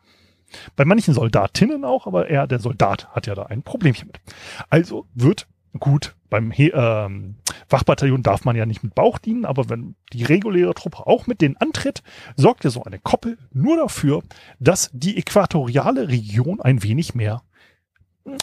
Bei 0.76 0.86
manchen 0.86 1.14
Soldatinnen 1.14 1.84
auch, 1.84 2.08
aber 2.08 2.30
eher 2.30 2.48
der 2.48 2.60
Soldat 2.60 3.10
hat 3.10 3.28
ja 3.28 3.36
da 3.36 3.44
ein 3.44 3.64
Problemchen 3.64 4.08
mit. 4.08 4.22
Also 4.70 5.06
wird 5.14 5.48
gut 5.80 6.16
beim 6.30 6.52
He 6.52 6.72
ähm, 6.74 7.36
Wachbataillon 7.70 8.24
darf 8.24 8.46
man 8.46 8.56
ja 8.56 8.66
nicht 8.66 8.84
mit 8.84 8.96
Bauch 8.96 9.18
dienen, 9.18 9.46
aber 9.46 9.70
wenn 9.70 9.96
die 10.14 10.24
reguläre 10.24 10.74
Truppe 10.74 11.08
auch 11.08 11.28
mit 11.28 11.42
denen 11.42 11.58
antritt, 11.58 12.04
sorgt 12.36 12.64
ja 12.64 12.70
so 12.70 12.84
eine 12.84 13.00
Koppel 13.00 13.38
nur 13.54 13.78
dafür, 13.78 14.24
dass 14.60 14.90
die 14.94 15.18
äquatoriale 15.18 16.08
Region 16.08 16.62
ein 16.62 16.84
wenig 16.84 17.16
mehr 17.16 17.42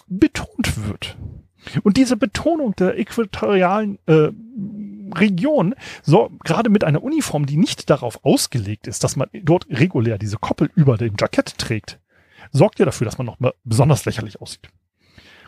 betont 0.09 0.88
wird. 0.88 1.16
Und 1.83 1.97
diese 1.97 2.16
Betonung 2.16 2.75
der 2.77 2.99
äquatorialen 2.99 3.99
äh, 4.07 4.31
Region, 5.14 5.75
so 6.03 6.31
gerade 6.44 6.70
mit 6.70 6.85
einer 6.85 7.03
Uniform, 7.03 7.47
die 7.47 7.57
nicht 7.57 7.88
darauf 7.88 8.25
ausgelegt 8.25 8.87
ist, 8.87 9.05
dass 9.05 9.16
man 9.16 9.29
dort 9.33 9.66
regulär 9.70 10.18
diese 10.18 10.37
Koppel 10.37 10.70
über 10.75 10.99
dem 10.99 11.14
Jackett 11.18 11.57
trägt, 11.59 12.01
sorgt 12.53 12.79
ja 12.79 12.85
dafür, 12.85 13.07
dass 13.07 13.18
man 13.18 13.27
noch 13.27 13.40
mal 13.40 13.55
besonders 13.64 14.05
lächerlich 14.05 14.40
aussieht. 14.40 14.68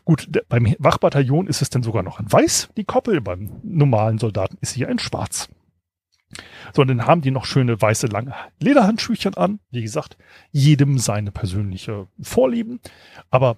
Gut, 0.05 0.27
der, 0.29 0.45
beim 0.49 0.75
Wachbataillon 0.79 1.49
ist 1.49 1.63
es 1.63 1.71
dann 1.71 1.83
sogar 1.83 2.03
noch 2.03 2.21
in 2.21 2.31
weiß, 2.31 2.71
die 2.77 2.85
Koppel, 2.85 3.21
beim 3.21 3.61
normalen 3.63 4.19
Soldaten 4.19 4.57
ist 4.61 4.75
sie 4.75 4.81
ja 4.81 4.89
in 4.89 4.99
schwarz. 4.99 5.49
So, 6.73 6.83
und 6.83 6.89
dann 6.89 7.07
haben 7.07 7.23
die 7.23 7.31
noch 7.31 7.45
schöne 7.45 7.81
weiße 7.81 8.07
lange 8.07 8.35
Lederhandschüchchen 8.61 9.35
an. 9.35 9.61
Wie 9.71 9.83
gesagt, 9.83 10.17
jedem 10.51 10.99
seine 10.99 11.31
persönliche 11.31 12.09
Vorlieben. 12.21 12.81
Aber 13.31 13.57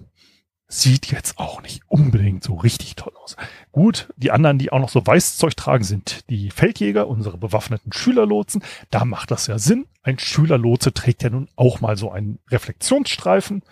sieht 0.68 1.10
jetzt 1.10 1.38
auch 1.38 1.62
nicht 1.62 1.82
unbedingt 1.88 2.44
so 2.44 2.54
richtig 2.54 2.94
toll 2.94 3.14
aus. 3.22 3.36
Gut, 3.72 4.12
die 4.16 4.30
anderen, 4.30 4.58
die 4.58 4.70
auch 4.70 4.78
noch 4.78 4.90
so 4.90 5.04
Weißzeug 5.04 5.56
tragen, 5.56 5.82
sind 5.82 6.28
die 6.28 6.50
Feldjäger, 6.50 7.08
unsere 7.08 7.38
bewaffneten 7.38 7.92
Schülerlotsen. 7.92 8.62
Da 8.90 9.06
macht 9.06 9.30
das 9.30 9.46
ja 9.46 9.58
Sinn. 9.58 9.86
Ein 10.02 10.18
Schülerlotse 10.18 10.92
trägt 10.92 11.22
ja 11.22 11.30
nun 11.30 11.48
auch 11.56 11.80
mal 11.80 11.96
so 11.96 12.12
einen 12.12 12.38
Reflexionsstreifen. 12.50 13.62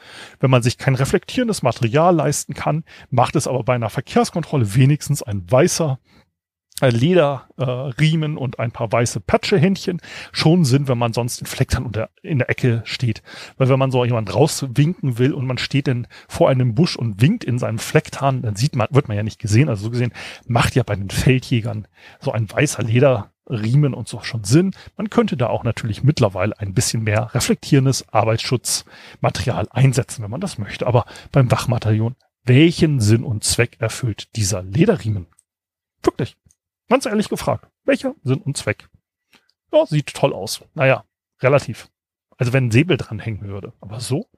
Wenn 0.40 0.50
man 0.50 0.62
sich 0.62 0.78
kein 0.78 0.94
reflektierendes 0.94 1.62
Material 1.62 2.14
leisten 2.14 2.54
kann, 2.54 2.84
macht 3.10 3.36
es 3.36 3.46
aber 3.46 3.62
bei 3.62 3.74
einer 3.74 3.90
Verkehrskontrolle 3.90 4.74
wenigstens 4.74 5.22
ein 5.22 5.50
weißer 5.50 5.98
Lederriemen 6.82 8.36
äh, 8.36 8.38
und 8.38 8.58
ein 8.58 8.70
paar 8.70 8.92
weiße 8.92 9.20
Patschehändchen 9.20 10.00
schon 10.32 10.64
sind, 10.64 10.88
wenn 10.88 10.98
man 10.98 11.14
sonst 11.14 11.40
in 11.40 11.46
Fleckern 11.46 11.84
unter, 11.84 12.10
in 12.22 12.38
der 12.38 12.50
Ecke 12.50 12.82
steht. 12.84 13.22
Weil 13.56 13.68
wenn 13.70 13.78
man 13.78 13.90
so 13.90 14.04
jemand 14.04 14.34
rauswinken 14.34 15.18
will 15.18 15.32
und 15.32 15.46
man 15.46 15.58
steht 15.58 15.88
dann 15.88 16.06
vor 16.28 16.50
einem 16.50 16.74
Busch 16.74 16.96
und 16.96 17.22
winkt 17.22 17.44
in 17.44 17.58
seinem 17.58 17.78
Flecktarn, 17.78 18.42
dann 18.42 18.56
sieht 18.56 18.76
man, 18.76 18.88
wird 18.90 19.08
man 19.08 19.16
ja 19.16 19.22
nicht 19.22 19.38
gesehen. 19.38 19.70
Also 19.70 19.84
so 19.84 19.90
gesehen 19.90 20.12
macht 20.46 20.74
ja 20.74 20.82
bei 20.82 20.96
den 20.96 21.08
Feldjägern 21.08 21.88
so 22.20 22.32
ein 22.32 22.50
weißer 22.50 22.82
Lederriemen 22.82 23.94
und 23.94 24.06
so 24.06 24.20
schon 24.20 24.44
Sinn. 24.44 24.72
Man 24.98 25.08
könnte 25.08 25.38
da 25.38 25.46
auch 25.46 25.64
natürlich 25.64 26.04
mittlerweile 26.04 26.58
ein 26.58 26.74
bisschen 26.74 27.04
mehr 27.04 27.34
reflektierendes 27.34 28.12
Arbeitsschutzmaterial 28.12 29.66
einsetzen, 29.70 30.22
wenn 30.22 30.30
man 30.30 30.42
das 30.42 30.58
möchte. 30.58 30.86
Aber 30.86 31.06
beim 31.32 31.50
Wachmaterial, 31.50 32.12
welchen 32.44 33.00
Sinn 33.00 33.24
und 33.24 33.44
Zweck 33.44 33.76
erfüllt 33.78 34.36
dieser 34.36 34.62
Lederriemen? 34.62 35.26
Wirklich. 36.02 36.36
Ganz 36.88 37.04
ehrlich 37.04 37.28
gefragt, 37.28 37.68
welcher 37.84 38.14
Sinn 38.22 38.40
und 38.42 38.56
Zweck? 38.56 38.88
Ja, 39.72 39.86
sieht 39.86 40.14
toll 40.14 40.32
aus. 40.32 40.62
Naja, 40.74 41.04
relativ. 41.40 41.88
Also 42.36 42.52
wenn 42.52 42.66
ein 42.66 42.70
Säbel 42.70 42.96
dranhängen 42.96 43.48
würde. 43.48 43.72
Aber 43.80 43.98
so? 43.98 44.28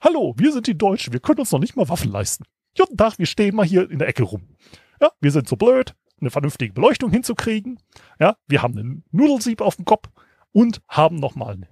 Hallo, 0.00 0.34
wir 0.36 0.52
sind 0.52 0.66
die 0.66 0.76
Deutschen, 0.76 1.12
wir 1.12 1.20
können 1.20 1.38
uns 1.38 1.52
noch 1.52 1.60
nicht 1.60 1.76
mal 1.76 1.88
Waffen 1.88 2.10
leisten. 2.10 2.44
Guten 2.76 2.96
Tag, 2.96 3.18
wir 3.18 3.26
stehen 3.26 3.54
mal 3.54 3.64
hier 3.64 3.88
in 3.88 4.00
der 4.00 4.08
Ecke 4.08 4.24
rum. 4.24 4.56
Ja, 5.00 5.12
wir 5.20 5.30
sind 5.30 5.48
so 5.48 5.54
blöd, 5.54 5.94
eine 6.20 6.30
vernünftige 6.30 6.72
Beleuchtung 6.72 7.10
hinzukriegen. 7.10 7.78
Ja, 8.18 8.36
wir 8.48 8.62
haben 8.62 8.76
einen 8.76 9.04
Nudelsieb 9.12 9.60
auf 9.60 9.76
dem 9.76 9.84
Kopf 9.84 10.08
und 10.50 10.82
haben 10.88 11.16
nochmal 11.16 11.68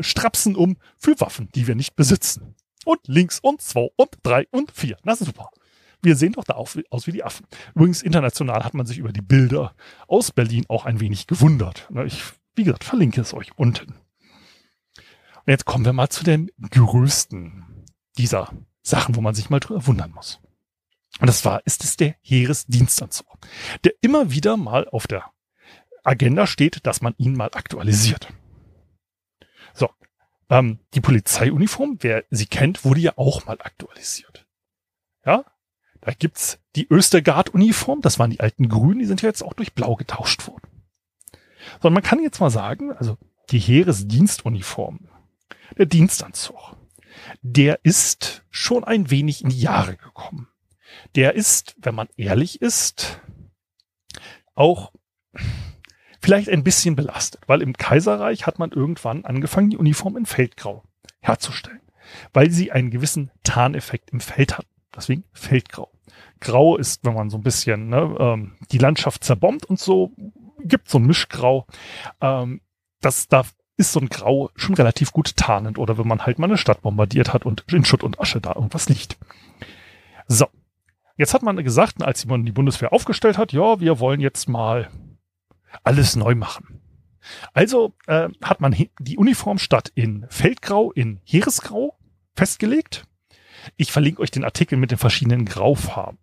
Strapsen 0.00 0.56
um 0.56 0.78
für 0.96 1.20
Waffen, 1.20 1.50
die 1.54 1.66
wir 1.66 1.74
nicht 1.74 1.96
besitzen. 1.96 2.56
Und 2.86 3.00
links 3.08 3.40
und 3.40 3.60
zwei 3.60 3.90
und 3.96 4.10
drei 4.22 4.46
und 4.50 4.72
vier. 4.72 4.96
Na 5.04 5.14
super 5.14 5.50
wir 6.06 6.16
sehen 6.16 6.32
doch 6.32 6.44
da 6.44 6.54
aus 6.54 6.76
wie 6.76 7.12
die 7.12 7.24
Affen. 7.24 7.46
Übrigens, 7.74 8.00
international 8.00 8.64
hat 8.64 8.74
man 8.74 8.86
sich 8.86 8.98
über 8.98 9.12
die 9.12 9.22
Bilder 9.22 9.74
aus 10.06 10.30
Berlin 10.30 10.64
auch 10.68 10.86
ein 10.86 11.00
wenig 11.00 11.26
gewundert. 11.26 11.90
Ich, 12.06 12.22
wie 12.54 12.62
gesagt, 12.62 12.84
verlinke 12.84 13.20
es 13.20 13.34
euch 13.34 13.50
unten. 13.58 13.94
Und 14.96 15.52
jetzt 15.52 15.64
kommen 15.64 15.84
wir 15.84 15.92
mal 15.92 16.08
zu 16.08 16.24
den 16.24 16.50
größten 16.70 17.84
dieser 18.16 18.52
Sachen, 18.82 19.16
wo 19.16 19.20
man 19.20 19.34
sich 19.34 19.50
mal 19.50 19.58
drüber 19.58 19.86
wundern 19.86 20.12
muss. 20.12 20.40
Und 21.20 21.26
das 21.26 21.44
war, 21.44 21.60
ist 21.66 21.82
es 21.82 21.96
der 21.96 22.14
Heeresdienstanzug, 22.22 23.26
der 23.84 23.92
immer 24.00 24.30
wieder 24.30 24.56
mal 24.56 24.88
auf 24.88 25.08
der 25.08 25.32
Agenda 26.04 26.46
steht, 26.46 26.86
dass 26.86 27.00
man 27.00 27.14
ihn 27.18 27.34
mal 27.34 27.50
aktualisiert. 27.52 28.32
So, 29.74 29.90
ähm, 30.50 30.78
die 30.94 31.00
Polizeiuniform, 31.00 31.98
wer 32.00 32.24
sie 32.30 32.46
kennt, 32.46 32.84
wurde 32.84 33.00
ja 33.00 33.14
auch 33.16 33.44
mal 33.46 33.58
aktualisiert. 33.60 34.46
Ja, 35.24 35.44
da 36.00 36.12
gibt's 36.12 36.58
die 36.74 36.86
Östergard-Uniform, 36.88 38.00
das 38.00 38.18
waren 38.18 38.30
die 38.30 38.40
alten 38.40 38.68
Grünen, 38.68 38.98
die 38.98 39.06
sind 39.06 39.22
ja 39.22 39.28
jetzt 39.28 39.42
auch 39.42 39.54
durch 39.54 39.74
Blau 39.74 39.94
getauscht 39.96 40.46
worden. 40.46 40.68
Sondern 41.80 41.94
man 41.94 42.02
kann 42.02 42.22
jetzt 42.22 42.40
mal 42.40 42.50
sagen, 42.50 42.92
also 42.92 43.18
die 43.50 43.58
Heeresdienstuniform, 43.58 45.08
der 45.76 45.86
Dienstanzug, 45.86 46.76
der 47.42 47.80
ist 47.82 48.44
schon 48.50 48.84
ein 48.84 49.10
wenig 49.10 49.42
in 49.42 49.50
die 49.50 49.60
Jahre 49.60 49.96
gekommen. 49.96 50.48
Der 51.14 51.34
ist, 51.34 51.76
wenn 51.78 51.94
man 51.94 52.08
ehrlich 52.16 52.60
ist, 52.62 53.20
auch 54.54 54.92
vielleicht 56.20 56.48
ein 56.48 56.64
bisschen 56.64 56.96
belastet, 56.96 57.42
weil 57.46 57.62
im 57.62 57.74
Kaiserreich 57.74 58.46
hat 58.46 58.58
man 58.58 58.72
irgendwann 58.72 59.24
angefangen, 59.24 59.70
die 59.70 59.76
Uniform 59.76 60.16
in 60.16 60.26
Feldgrau 60.26 60.84
herzustellen, 61.20 61.82
weil 62.32 62.50
sie 62.50 62.72
einen 62.72 62.90
gewissen 62.90 63.30
Tarneffekt 63.42 64.10
im 64.10 64.20
Feld 64.20 64.58
hatten. 64.58 64.75
Deswegen 64.96 65.24
Feldgrau. 65.32 65.90
Grau 66.40 66.76
ist, 66.76 67.04
wenn 67.04 67.14
man 67.14 67.30
so 67.30 67.38
ein 67.38 67.42
bisschen 67.42 67.88
ne, 67.88 68.16
ähm, 68.18 68.52
die 68.70 68.78
Landschaft 68.78 69.24
zerbombt 69.24 69.66
und 69.66 69.78
so, 69.78 70.12
gibt 70.62 70.88
so 70.88 70.98
ein 70.98 71.06
Mischgrau. 71.06 71.66
Ähm, 72.20 72.60
das 73.00 73.28
da 73.28 73.44
ist 73.76 73.92
so 73.92 74.00
ein 74.00 74.08
Grau 74.08 74.50
schon 74.56 74.74
relativ 74.74 75.12
gut 75.12 75.36
tarnend 75.36 75.78
oder 75.78 75.98
wenn 75.98 76.08
man 76.08 76.24
halt 76.24 76.38
mal 76.38 76.46
eine 76.46 76.56
Stadt 76.56 76.82
bombardiert 76.82 77.32
hat 77.32 77.44
und 77.44 77.64
in 77.72 77.84
Schutt 77.84 78.02
und 78.02 78.20
Asche 78.20 78.40
da 78.40 78.54
irgendwas 78.54 78.88
liegt. 78.88 79.18
So. 80.28 80.46
Jetzt 81.18 81.32
hat 81.32 81.42
man 81.42 81.56
gesagt, 81.62 82.02
als 82.02 82.26
man 82.26 82.44
die 82.44 82.52
Bundeswehr 82.52 82.92
aufgestellt 82.92 83.38
hat, 83.38 83.52
ja, 83.52 83.80
wir 83.80 84.00
wollen 84.00 84.20
jetzt 84.20 84.48
mal 84.48 84.90
alles 85.82 86.14
neu 86.14 86.34
machen. 86.34 86.82
Also 87.54 87.94
äh, 88.06 88.28
hat 88.42 88.60
man 88.60 88.74
die 88.98 89.16
Uniform 89.16 89.58
statt 89.58 89.90
in 89.94 90.26
Feldgrau 90.28 90.92
in 90.92 91.20
Heeresgrau 91.24 91.98
festgelegt. 92.34 93.06
Ich 93.76 93.92
verlinke 93.92 94.22
euch 94.22 94.30
den 94.30 94.44
Artikel 94.44 94.76
mit 94.76 94.90
den 94.90 94.98
verschiedenen 94.98 95.44
Graufarben. 95.44 96.18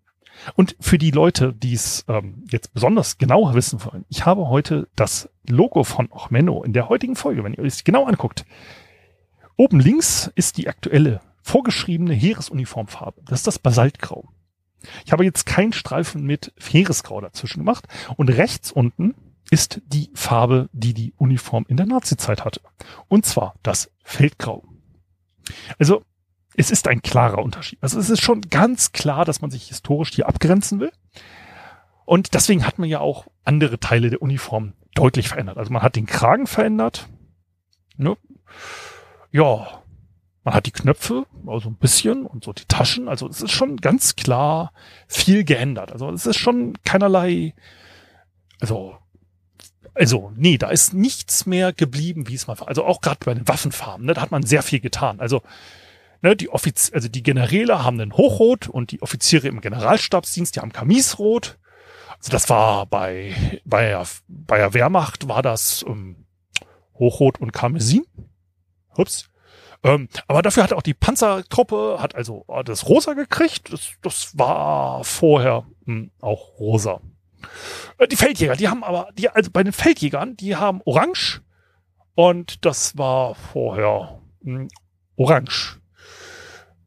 Und 0.56 0.76
für 0.80 0.98
die 0.98 1.12
Leute, 1.12 1.54
die 1.54 1.74
es 1.74 2.06
ähm, 2.08 2.44
jetzt 2.50 2.74
besonders 2.74 3.18
genau 3.18 3.54
wissen 3.54 3.84
wollen, 3.86 4.06
ich 4.10 4.26
habe 4.26 4.48
heute 4.50 4.88
das 4.96 5.30
Logo 5.48 5.84
von 5.84 6.12
Ochmenno 6.12 6.64
in 6.64 6.74
der 6.74 6.90
heutigen 6.90 7.16
Folge, 7.16 7.44
wenn 7.44 7.54
ihr 7.54 7.64
euch 7.64 7.84
genau 7.84 8.06
anguckt. 8.06 8.46
Oben 9.56 9.80
links 9.80 10.32
ist 10.36 10.58
die 10.58 10.68
aktuelle 10.68 11.22
vorgeschriebene 11.44 12.14
Heeresuniformfarbe. 12.14 13.22
Das 13.26 13.40
ist 13.40 13.48
das 13.48 13.60
Basaltgrau. 13.60 14.30
Ich 15.06 15.12
habe 15.12 15.24
jetzt 15.24 15.46
keinen 15.46 15.74
Streifen 15.74 16.24
mit 16.24 16.54
Heeresgrau 16.60 17.22
dazwischen 17.22 17.60
gemacht. 17.60 17.88
Und 18.18 18.30
rechts 18.30 18.72
unten 18.72 19.16
ist 19.52 19.82
die 19.86 20.10
Farbe, 20.14 20.70
die 20.74 20.94
die 20.94 21.14
Uniform 21.18 21.66
in 21.68 21.78
der 21.78 21.86
Nazizeit 21.86 22.44
hatte. 22.44 22.62
Und 23.08 23.26
zwar 23.26 23.56
das 23.62 23.92
Feldgrau. 24.04 24.64
Also 25.78 26.04
es 26.56 26.72
ist 26.72 26.88
ein 26.88 27.02
klarer 27.02 27.40
Unterschied. 27.40 27.80
Also 27.82 28.00
es 28.00 28.10
ist 28.10 28.22
schon 28.22 28.42
ganz 28.42 28.92
klar, 28.92 29.26
dass 29.26 29.42
man 29.42 29.52
sich 29.52 29.68
historisch 29.68 30.12
hier 30.14 30.28
abgrenzen 30.28 30.80
will. 30.80 30.92
Und 32.06 32.34
deswegen 32.34 32.66
hat 32.66 32.80
man 32.80 32.90
ja 32.90 33.00
auch 33.00 33.28
andere 33.44 33.80
Teile 33.80 34.10
der 34.10 34.22
Uniform 34.22 34.74
deutlich 34.94 35.30
verändert. 35.30 35.58
Also 35.58 35.72
man 35.72 35.82
hat 35.82 35.96
den 35.96 36.06
Kragen 36.06 36.48
verändert. 36.48 37.08
Ne? 37.98 38.18
Ja, 39.32 39.82
man 40.44 40.54
hat 40.54 40.66
die 40.66 40.72
Knöpfe, 40.72 41.26
also 41.48 41.70
ein 41.70 41.78
bisschen 41.78 42.26
und 42.26 42.44
so 42.44 42.54
die 42.54 42.66
Taschen. 42.66 43.08
Also 43.08 43.28
es 43.28 43.42
ist 43.42 43.52
schon 43.52 43.78
ganz 43.78 44.16
klar 44.16 44.74
viel 45.08 45.44
geändert. 45.44 45.92
Also 45.92 46.12
es 46.12 46.26
ist 46.26 46.38
schon 46.38 46.74
keinerlei, 46.84 47.54
also 48.60 48.98
also, 49.96 50.32
nee, 50.36 50.58
da 50.58 50.70
ist 50.70 50.94
nichts 50.94 51.46
mehr 51.46 51.72
geblieben, 51.72 52.28
wie 52.28 52.34
es 52.34 52.48
mal 52.48 52.60
war. 52.60 52.68
Also 52.68 52.84
auch 52.84 53.00
gerade 53.02 53.20
bei 53.24 53.34
den 53.36 53.48
Waffenfarben, 53.48 54.08
ne, 54.08 54.16
da 54.16 54.22
hat 54.22 54.32
man 54.32 54.44
sehr 54.44 54.64
viel 54.64 54.80
getan. 54.80 55.20
Also 55.20 55.44
Ne, 56.24 56.38
die 56.38 56.48
Offiz 56.48 56.90
also 56.94 57.10
die 57.10 57.22
Generäle 57.22 57.84
haben 57.84 58.00
einen 58.00 58.14
Hochrot 58.14 58.70
und 58.70 58.92
die 58.92 59.02
Offiziere 59.02 59.50
im 59.50 59.60
Generalstabsdienst, 59.60 60.56
die 60.56 60.62
haben 60.62 60.72
Kamisrot. 60.72 61.60
Also 62.18 62.32
das 62.32 62.50
war 62.50 62.86
bei, 62.86 63.36
bei, 63.66 63.88
der, 63.90 64.08
bei 64.30 64.58
der 64.58 64.74
Wehrmacht 64.74 65.28
war 65.28 65.42
das 65.42 65.84
ähm, 65.86 66.26
Hochrot 66.98 67.42
und 67.42 67.52
Karmesin. 67.52 68.06
Ups. 68.96 69.30
Ähm, 69.84 70.08
aber 70.28 70.42
dafür 70.42 70.64
hat 70.64 70.72
auch 70.72 70.82
die 70.82 70.94
Panzertruppe, 70.94 71.98
hat 72.00 72.16
also 72.16 72.46
das 72.64 72.88
Rosa 72.88 73.16
gekriegt. 73.16 73.74
Das, 73.74 73.92
das 74.02 74.38
war 74.38 75.04
vorher 75.04 75.68
hm, 75.86 76.12
auch 76.22 76.58
rosa. 76.58 77.02
Äh, 77.98 78.08
die 78.08 78.16
Feldjäger, 78.16 78.56
die 78.56 78.70
haben 78.70 78.86
aber, 78.86 79.10
die, 79.18 79.28
also 79.28 79.52
bei 79.52 79.62
den 79.62 79.74
Feldjägern, 79.74 80.38
die 80.38 80.56
haben 80.56 80.82
Orange 80.86 81.42
und 82.16 82.64
das 82.64 82.98
war 82.98 83.36
vorher 83.36 84.22
hm, 84.42 84.70
Orange. 85.18 85.83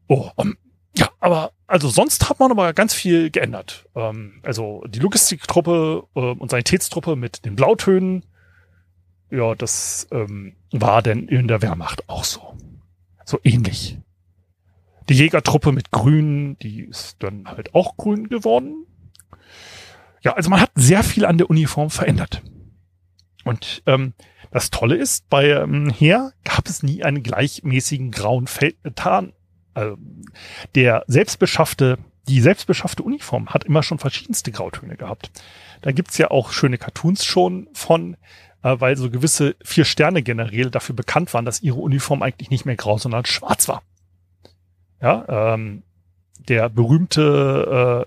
Oh, 0.07 0.29
um, 0.35 0.57
ja, 0.95 1.09
aber 1.19 1.51
also 1.67 1.89
sonst 1.89 2.29
hat 2.29 2.39
man 2.39 2.51
aber 2.51 2.73
ganz 2.73 2.93
viel 2.93 3.29
geändert. 3.29 3.85
Ähm, 3.95 4.41
also 4.43 4.83
die 4.87 4.99
Logistiktruppe 4.99 6.03
äh, 6.15 6.19
und 6.19 6.49
Sanitätstruppe 6.49 7.15
mit 7.15 7.45
den 7.45 7.55
Blautönen, 7.55 8.25
ja, 9.29 9.53
das 9.55 10.07
ähm, 10.11 10.55
war 10.71 11.01
denn 11.01 11.27
in 11.27 11.47
der 11.47 11.61
Wehrmacht 11.61 12.07
auch 12.07 12.23
so. 12.23 12.57
So 13.25 13.39
ähnlich. 13.43 13.97
Die 15.09 15.13
Jägertruppe 15.13 15.71
mit 15.71 15.91
Grün, 15.91 16.57
die 16.59 16.81
ist 16.81 17.17
dann 17.19 17.47
halt 17.47 17.75
auch 17.75 17.97
grün 17.97 18.29
geworden. 18.29 18.85
Ja, 20.21 20.33
also 20.33 20.49
man 20.49 20.61
hat 20.61 20.71
sehr 20.75 21.03
viel 21.03 21.25
an 21.25 21.37
der 21.37 21.49
Uniform 21.49 21.89
verändert. 21.89 22.41
Und 23.43 23.83
ähm, 23.85 24.13
das 24.51 24.69
Tolle 24.69 24.95
ist, 24.95 25.29
bei 25.29 25.49
ähm, 25.49 25.89
Heer 25.89 26.33
gab 26.43 26.67
es 26.67 26.83
nie 26.83 27.03
einen 27.03 27.23
gleichmäßigen 27.23 28.11
grauen 28.11 28.47
Fel 28.47 28.75
Tarn 28.95 29.33
also 29.77 29.97
der 30.73 31.03
selbstbeschaffte, 31.07 31.99
die 32.27 32.41
selbstbeschaffte 32.41 33.03
Uniform 33.03 33.49
hat 33.49 33.63
immer 33.63 33.83
schon 33.83 33.99
verschiedenste 33.99 34.51
Grautöne 34.51 34.97
gehabt. 34.97 35.29
Da 35.81 35.91
gibt's 35.91 36.17
ja 36.17 36.31
auch 36.31 36.51
schöne 36.51 36.79
Cartoons 36.79 37.23
schon 37.23 37.69
von, 37.73 38.15
äh, 38.63 38.75
weil 38.79 38.97
so 38.97 39.11
gewisse 39.11 39.55
Vier-Sterne-Generäle 39.63 40.71
dafür 40.71 40.95
bekannt 40.95 41.31
waren, 41.35 41.45
dass 41.45 41.61
ihre 41.61 41.77
Uniform 41.77 42.23
eigentlich 42.23 42.49
nicht 42.49 42.65
mehr 42.65 42.75
grau, 42.75 42.97
sondern 42.97 43.25
schwarz 43.25 43.67
war. 43.67 43.83
Ja, 44.99 45.53
ähm, 45.53 45.83
der 46.39 46.69
berühmte 46.69 48.05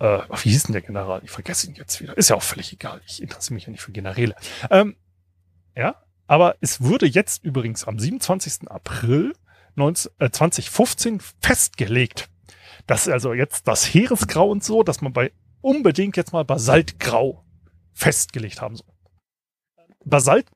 äh, 0.00 0.04
äh, 0.04 0.22
wie 0.42 0.48
hieß 0.50 0.64
denn 0.64 0.72
der 0.72 0.82
General? 0.82 1.20
Ich 1.24 1.30
vergesse 1.30 1.66
ihn 1.66 1.74
jetzt 1.74 2.00
wieder. 2.00 2.16
Ist 2.16 2.30
ja 2.30 2.36
auch 2.36 2.42
völlig 2.42 2.72
egal. 2.72 3.02
Ich 3.06 3.22
interessiere 3.22 3.54
mich 3.54 3.66
ja 3.66 3.70
nicht 3.70 3.82
für 3.82 3.92
Generäle. 3.92 4.34
Ähm, 4.70 4.96
ja, 5.76 5.96
aber 6.26 6.56
es 6.62 6.80
wurde 6.80 7.06
jetzt 7.06 7.44
übrigens 7.44 7.84
am 7.84 7.98
27. 7.98 8.70
April 8.70 9.34
19, 9.76 10.12
äh, 10.18 10.30
2015 10.30 11.20
festgelegt. 11.40 12.28
Das 12.86 13.06
ist 13.06 13.12
also 13.12 13.32
jetzt 13.32 13.66
das 13.66 13.84
Heeresgrau 13.84 14.48
und 14.50 14.62
so, 14.62 14.82
dass 14.82 15.00
man 15.00 15.12
bei 15.12 15.32
unbedingt 15.60 16.16
jetzt 16.16 16.32
mal 16.32 16.44
Basaltgrau 16.44 17.44
festgelegt 17.92 18.60
haben 18.60 18.76
soll. 18.76 18.86
Basalt 20.04 20.46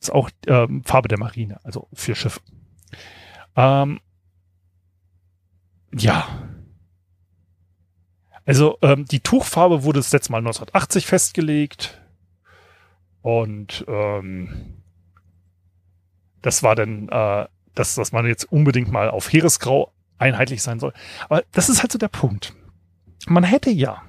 ist 0.00 0.10
auch 0.10 0.30
ähm, 0.46 0.82
Farbe 0.84 1.08
der 1.08 1.18
Marine, 1.18 1.60
also 1.64 1.88
für 1.92 2.14
Schiffe. 2.14 2.40
Ähm, 3.54 4.00
ja. 5.94 6.26
Also 8.44 8.78
ähm, 8.82 9.04
die 9.06 9.20
Tuchfarbe 9.20 9.84
wurde 9.84 10.00
das 10.00 10.12
letzte 10.12 10.32
Mal 10.32 10.38
1980 10.38 11.06
festgelegt. 11.06 12.00
Und 13.22 13.84
ähm, 13.88 14.82
das 16.42 16.62
war 16.62 16.76
dann 16.76 17.08
äh, 17.08 17.46
dass, 17.76 17.94
dass 17.94 18.10
man 18.10 18.26
jetzt 18.26 18.50
unbedingt 18.50 18.90
mal 18.90 19.08
auf 19.08 19.32
Heeresgrau 19.32 19.92
einheitlich 20.18 20.62
sein 20.62 20.80
soll. 20.80 20.92
Aber 21.28 21.44
das 21.52 21.68
ist 21.68 21.82
halt 21.82 21.92
so 21.92 21.98
der 21.98 22.08
Punkt. 22.08 22.54
Man 23.28 23.44
hätte 23.44 23.70
ja 23.70 24.02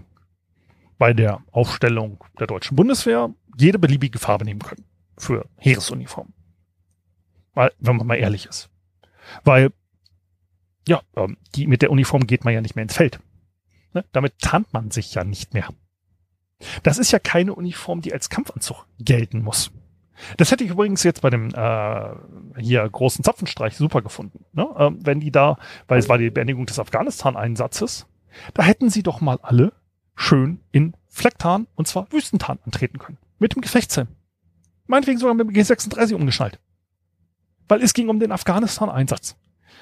bei 0.97 1.13
der 1.13 1.43
Aufstellung 1.51 2.23
der 2.39 2.47
deutschen 2.47 2.75
Bundeswehr 2.75 3.29
jede 3.57 3.77
beliebige 3.77 4.19
Farbe 4.19 4.45
nehmen 4.45 4.61
können 4.61 4.85
für 5.17 5.47
Heeresuniform. 5.57 6.33
Weil, 7.53 7.71
wenn 7.79 7.97
man 7.97 8.07
mal 8.07 8.15
ehrlich 8.15 8.45
ist. 8.45 8.69
Weil, 9.43 9.71
ja, 10.87 11.01
ähm, 11.15 11.37
die, 11.55 11.67
mit 11.67 11.81
der 11.81 11.91
Uniform 11.91 12.25
geht 12.25 12.45
man 12.45 12.53
ja 12.53 12.61
nicht 12.61 12.75
mehr 12.75 12.83
ins 12.83 12.95
Feld. 12.95 13.19
Ne? 13.93 14.05
Damit 14.11 14.39
tarnt 14.39 14.71
man 14.73 14.91
sich 14.91 15.13
ja 15.13 15.23
nicht 15.23 15.53
mehr. 15.53 15.69
Das 16.83 16.97
ist 16.97 17.11
ja 17.11 17.19
keine 17.19 17.53
Uniform, 17.53 18.01
die 18.01 18.13
als 18.13 18.29
Kampfanzug 18.29 18.85
gelten 18.99 19.41
muss. 19.41 19.71
Das 20.37 20.51
hätte 20.51 20.63
ich 20.63 20.71
übrigens 20.71 21.03
jetzt 21.03 21.21
bei 21.21 21.29
dem 21.29 21.49
äh, 21.53 22.61
hier 22.61 22.87
großen 22.89 23.23
Zapfenstreich 23.23 23.75
super 23.75 24.01
gefunden. 24.01 24.45
Ne? 24.53 24.67
Ähm, 24.77 24.99
wenn 25.01 25.19
die 25.19 25.31
da, 25.31 25.57
weil 25.87 25.99
es 25.99 26.09
war 26.09 26.17
die 26.17 26.29
Beendigung 26.29 26.65
des 26.65 26.79
Afghanistan-Einsatzes, 26.79 28.07
da 28.53 28.63
hätten 28.63 28.89
sie 28.89 29.03
doch 29.03 29.21
mal 29.21 29.39
alle 29.41 29.73
schön 30.15 30.61
in 30.71 30.95
Flecktarn 31.07 31.67
und 31.75 31.87
zwar 31.87 32.11
Wüstentarn 32.11 32.59
antreten 32.65 32.99
können. 32.99 33.17
Mit 33.39 33.55
dem 33.55 33.61
Gefechtshelm. 33.61 34.07
Meinetwegen 34.87 35.19
sogar 35.19 35.35
mit 35.35 35.47
dem 35.47 35.55
G36 35.55 36.13
umgeschnallt. 36.13 36.59
Weil 37.67 37.83
es 37.83 37.93
ging 37.93 38.09
um 38.09 38.19
den 38.19 38.31
Afghanistan-Einsatz. 38.31 39.35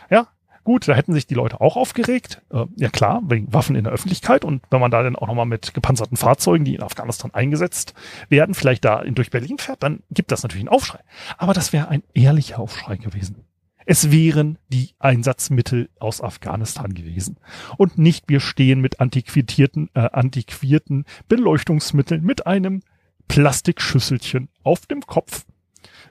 Ja, 0.10 0.28
Gut, 0.65 0.88
da 0.88 0.95
hätten 0.95 1.13
sich 1.13 1.28
die 1.28 1.36
Leute 1.36 1.62
auch 1.62 1.78
aufgeregt. 1.78 2.41
Äh, 2.51 2.65
ja 2.75 2.89
klar, 2.89 3.21
wegen 3.28 3.54
Waffen 3.54 3.75
in 3.75 3.84
der 3.84 3.93
Öffentlichkeit. 3.93 4.43
Und 4.43 4.63
wenn 4.71 4.82
man 4.82 4.89
da 4.89 5.04
dann 5.04 5.15
auch 5.15 5.28
nochmal 5.28 5.45
mit 5.45 5.75
gepanzerten 5.75 6.17
Fahrzeugen, 6.17 6.65
die 6.65 6.73
in 6.73 6.82
Afghanistan 6.82 7.32
eingesetzt 7.34 7.93
werden, 8.30 8.56
vielleicht 8.56 8.84
da 8.84 9.04
durch 9.04 9.30
Berlin 9.30 9.60
fährt, 9.60 9.84
dann 9.84 10.01
gibt 10.10 10.32
das 10.32 10.41
natürlich 10.41 10.63
einen 10.63 10.75
Aufschrei. 10.75 10.99
Aber 11.38 11.54
das 11.54 11.71
wäre 11.71 11.89
ein 11.89 12.01
ehrlicher 12.15 12.60
Aufschrei 12.60 12.97
gewesen. 12.97 13.45
Es 13.86 14.10
wären 14.10 14.58
die 14.69 14.95
Einsatzmittel 14.97 15.89
aus 15.99 16.19
Afghanistan 16.19 16.95
gewesen. 16.95 17.38
Und 17.78 17.99
nicht 17.99 18.28
wir 18.28 18.39
stehen 18.39 18.82
mit 18.82 18.99
antiquierten, 18.99 19.91
äh, 19.93 20.10
antiquierten 20.12 21.06
Beleuchtungsmitteln 21.28 22.23
mit 22.23 22.47
einem 22.47 22.82
Plastikschüsselchen 23.28 24.49
auf 24.63 24.88
dem 24.88 25.01
Kopf, 25.01 25.45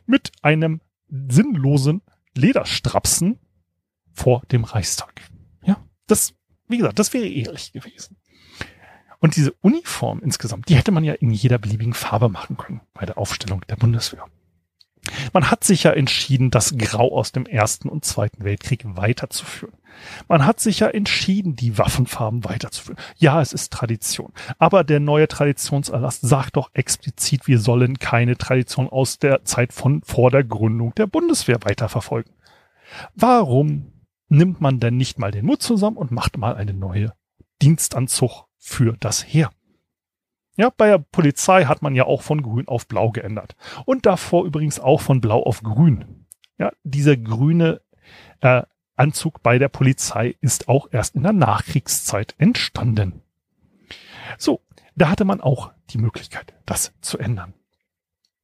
mit 0.07 0.31
einem 0.43 0.81
sinnlosen 1.09 2.03
Lederstrapsen 2.37 3.41
vor 4.15 4.43
dem 4.51 4.65
Reichstag. 4.65 5.13
Ja, 5.63 5.77
das, 6.07 6.35
wie 6.69 6.79
gesagt, 6.79 6.99
das 6.99 7.13
wäre 7.13 7.29
ehrlich 7.29 7.73
gewesen. 7.73 8.17
Und 9.21 9.37
diese 9.37 9.53
Uniform 9.63 10.21
insgesamt, 10.23 10.69
die 10.69 10.77
hätte 10.77 10.93
man 10.93 11.05
ja 11.05 11.15
in 11.15 11.31
jeder 11.31 11.59
beliebigen 11.59 11.95
Farbe 11.95 12.29
machen 12.29 12.57
können 12.57 12.83
bei 12.93 13.07
der 13.07 13.19
Aufstellung 13.19 13.63
der 13.69 13.77
Bundeswehr. 13.77 14.27
Man 15.33 15.51
hat 15.51 15.65
sich 15.65 15.83
ja 15.85 15.93
entschieden, 15.93 16.51
das 16.51 16.77
Grau 16.79 17.13
aus 17.17 17.33
dem 17.33 17.47
Ersten 17.47 17.89
und 17.89 18.05
Zweiten 18.05 18.45
Weltkrieg 18.45 18.85
weiterzuführen. 18.85 19.75
Man 20.29 20.45
hat 20.45 20.61
sich 20.61 20.81
ja 20.81 20.89
entschieden, 20.89 21.57
die 21.57 21.79
Waffenfarben 21.79 22.45
weiterzuführen. 22.45 22.99
Ja, 23.17 23.41
es 23.41 23.53
ist 23.53 23.73
Tradition. 23.73 24.33
Aber 24.59 24.83
der 24.83 25.01
neue 25.01 25.29
Traditionserlass 25.29 26.21
sagt 26.21 26.57
doch 26.57 26.71
explizit, 26.75 27.47
wir 27.47 27.59
sollen 27.61 27.99
keine 27.99 28.37
Tradition 28.37 28.89
aus 28.89 29.19
der 29.19 29.45
Zeit 29.45 29.73
von 29.73 30.03
vor 30.03 30.31
der 30.31 30.45
Gründung 30.45 30.95
der 30.95 31.07
Bundeswehr 31.07 31.59
weiterverfolgen. 31.63 32.33
Warum 33.15 33.93
nimmt 34.29 34.61
man 34.61 34.81
denn 34.81 34.97
nicht 34.97 35.19
mal 35.19 35.31
den 35.31 35.47
Mut 35.47 35.63
zusammen 35.63 35.97
und 35.97 36.11
macht 36.11 36.37
mal 36.37 36.55
eine 36.55 36.75
neue 36.75 37.13
Dienstanzug 37.63 38.47
für 38.59 38.97
das 38.99 39.25
Heer? 39.27 39.51
Ja, 40.57 40.71
bei 40.77 40.89
der 40.89 40.99
Polizei 40.99 41.65
hat 41.65 41.83
man 41.83 41.95
ja 41.95 42.05
auch 42.05 42.23
von 42.23 42.43
grün 42.43 42.69
auf 42.69 42.87
blau 42.87 43.11
geändert. 43.11 43.57
Und 43.87 44.07
davor 44.07 44.45
übrigens 44.45 44.79
auch 44.79 45.01
von 45.01 45.21
blau 45.21 45.43
auf 45.43 45.63
grün. 45.63 46.27
Ja, 46.59 46.71
dieser 46.85 47.17
grüne 47.17 47.81
äh, 48.41 48.63
Anzug 48.97 49.43
bei 49.43 49.59
der 49.59 49.69
Polizei 49.69 50.37
ist 50.41 50.69
auch 50.69 50.89
erst 50.93 51.17
in 51.17 51.25
der 51.25 51.33
Nachkriegszeit 51.33 52.35
entstanden. 52.39 53.23
So, 54.39 54.61
da 54.95 55.09
hatte 55.09 55.25
man 55.25 55.41
auch 55.41 55.73
die 55.91 55.99
Möglichkeit, 55.99 56.55
das 56.67 56.93
zu 57.01 57.19
ändern. 57.19 57.55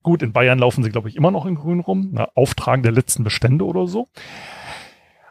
Gut, 0.02 0.22
in 0.22 0.32
Bayern 0.32 0.58
laufen 0.58 0.82
sie, 0.82 0.90
glaube 0.90 1.08
ich, 1.08 1.16
immer 1.16 1.30
noch 1.30 1.46
in 1.46 1.54
grün 1.54 1.80
rum, 1.80 2.12
ne, 2.12 2.28
Auftragen 2.34 2.82
der 2.82 2.92
letzten 2.92 3.22
Bestände 3.22 3.66
oder 3.66 3.86
so. 3.86 4.08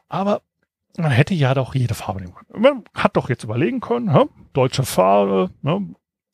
Aber 0.10 0.41
man 0.98 1.12
hätte 1.12 1.34
ja 1.34 1.54
doch 1.54 1.76
jede 1.76 1.93
Farbe 1.93 2.22
nehmen 2.22 2.34
können. 2.34 2.62
Man 2.62 2.84
hat 2.93 3.15
doch 3.15 3.30
jetzt 3.30 3.43
überlegen 3.43 3.80
können, 3.80 4.13
hä? 4.13 4.26
deutsche 4.54 4.84
Farbe, 4.84 5.52
ne? 5.62 5.93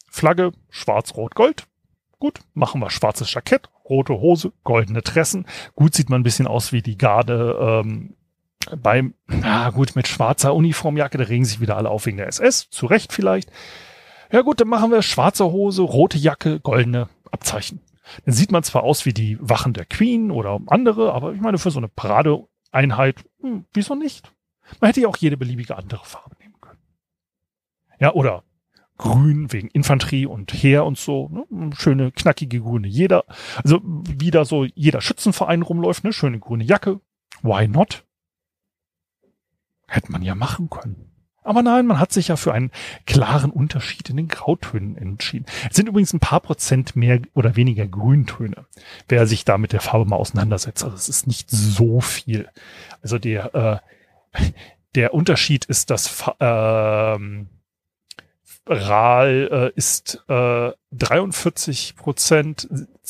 Flagge, 0.09 0.53
schwarz, 0.69 1.15
rot, 1.15 1.35
gold. 1.35 1.67
Gut, 2.19 2.39
machen 2.53 2.81
wir 2.81 2.89
schwarzes 2.89 3.33
Jackett, 3.33 3.69
rote 3.87 4.13
Hose, 4.13 4.53
goldene 4.63 5.03
Tressen. 5.03 5.45
Gut 5.75 5.93
sieht 5.93 6.09
man 6.09 6.21
ein 6.21 6.23
bisschen 6.23 6.47
aus 6.47 6.71
wie 6.71 6.81
die 6.81 6.97
Garde 6.97 7.83
ähm, 7.83 8.15
beim, 8.81 9.13
na 9.27 9.69
gut, 9.69 9.95
mit 9.95 10.07
schwarzer 10.07 10.55
Uniformjacke, 10.55 11.17
da 11.17 11.25
regen 11.25 11.45
sich 11.45 11.59
wieder 11.59 11.77
alle 11.77 11.89
auf 11.89 12.05
wegen 12.05 12.17
der 12.17 12.27
SS, 12.27 12.69
zu 12.69 12.85
Recht 12.85 13.13
vielleicht. 13.13 13.51
Ja 14.31 14.41
gut, 14.41 14.61
dann 14.61 14.69
machen 14.69 14.89
wir 14.89 15.01
schwarze 15.01 15.45
Hose, 15.51 15.83
rote 15.83 16.17
Jacke, 16.17 16.59
goldene 16.61 17.09
Abzeichen. 17.29 17.81
Dann 18.25 18.33
sieht 18.33 18.51
man 18.51 18.63
zwar 18.63 18.83
aus 18.83 19.05
wie 19.05 19.13
die 19.13 19.37
Wachen 19.41 19.73
der 19.73 19.85
Queen 19.85 20.31
oder 20.31 20.59
andere, 20.67 21.13
aber 21.13 21.33
ich 21.33 21.41
meine, 21.41 21.57
für 21.57 21.71
so 21.71 21.79
eine 21.79 21.89
Paradeeinheit, 22.75 23.23
hm, 23.39 23.65
wieso 23.73 23.95
nicht? 23.95 24.33
Man 24.81 24.89
hätte 24.89 25.01
ja 25.01 25.07
auch 25.07 25.17
jede 25.17 25.37
beliebige 25.37 25.77
andere 25.77 26.03
Farbe 26.03 26.35
nehmen 26.41 26.59
können. 26.59 26.81
Ja, 27.99 28.13
oder 28.13 28.43
grün 28.97 29.53
wegen 29.53 29.69
Infanterie 29.69 30.25
und 30.25 30.51
Heer 30.53 30.85
und 30.85 30.97
so, 30.97 31.29
ne? 31.29 31.71
schöne 31.77 32.11
knackige 32.11 32.59
grüne. 32.59 32.87
Jeder, 32.87 33.23
also 33.63 33.79
wieder 33.83 34.43
so 34.43 34.65
jeder 34.65 34.99
Schützenverein 34.99 35.61
rumläuft, 35.61 36.03
ne? 36.03 36.11
schöne 36.11 36.39
grüne 36.39 36.65
Jacke. 36.65 36.99
Why 37.41 37.67
not? 37.67 38.05
Hätte 39.87 40.11
man 40.11 40.21
ja 40.21 40.35
machen 40.35 40.69
können. 40.69 41.14
Aber 41.45 41.61
nein, 41.61 41.85
man 41.85 41.99
hat 41.99 42.11
sich 42.11 42.29
ja 42.29 42.35
für 42.35 42.53
einen 42.53 42.71
klaren 43.05 43.51
Unterschied 43.51 44.09
in 44.09 44.17
den 44.17 44.27
Grautönen 44.27 44.97
entschieden. 44.97 45.45
Es 45.69 45.75
sind 45.75 45.87
übrigens 45.87 46.11
ein 46.11 46.19
paar 46.19 46.39
Prozent 46.39 46.95
mehr 46.95 47.21
oder 47.33 47.55
weniger 47.55 47.87
Grüntöne, 47.87 48.65
wer 49.07 49.27
sich 49.27 49.45
da 49.45 49.57
mit 49.57 49.71
der 49.71 49.81
Farbe 49.81 50.09
mal 50.09 50.15
auseinandersetzt. 50.15 50.83
Also 50.83 50.95
es 50.95 51.07
ist 51.07 51.27
nicht 51.27 51.49
so 51.49 52.01
viel. 52.01 52.49
Also 53.03 53.19
der, 53.19 53.81
äh, 54.33 54.43
der 54.95 55.13
Unterschied 55.13 55.65
ist, 55.65 55.91
dass 55.91 56.25
ähm, 56.39 57.47
RAL 58.67 59.49
äh, 59.51 59.71
ist 59.77 60.23
äh, 60.27 60.71
43 60.91 61.95
Prozent, 61.95 62.67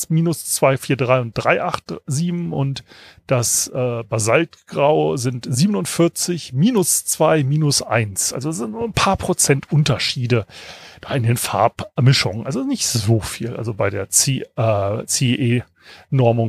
minus 0.08 0.44
243 0.46 1.22
und 1.22 1.32
387 1.32 2.52
und 2.52 2.84
das 3.26 3.68
äh, 3.68 4.02
Basaltgrau 4.02 5.16
sind 5.16 5.46
47, 5.48 6.52
minus 6.52 7.06
2, 7.06 7.44
minus 7.44 7.80
1. 7.82 8.34
Also 8.34 8.52
sind 8.52 8.72
nur 8.72 8.84
ein 8.84 8.92
paar 8.92 9.16
Prozent 9.16 9.72
Unterschiede 9.72 10.46
in 11.14 11.22
den 11.22 11.38
Farbmischungen. 11.38 12.44
Also 12.46 12.62
nicht 12.64 12.86
so 12.86 13.20
viel, 13.20 13.56
also 13.56 13.72
bei 13.72 13.90
der 13.90 14.08
CE-Normung, 14.10 15.64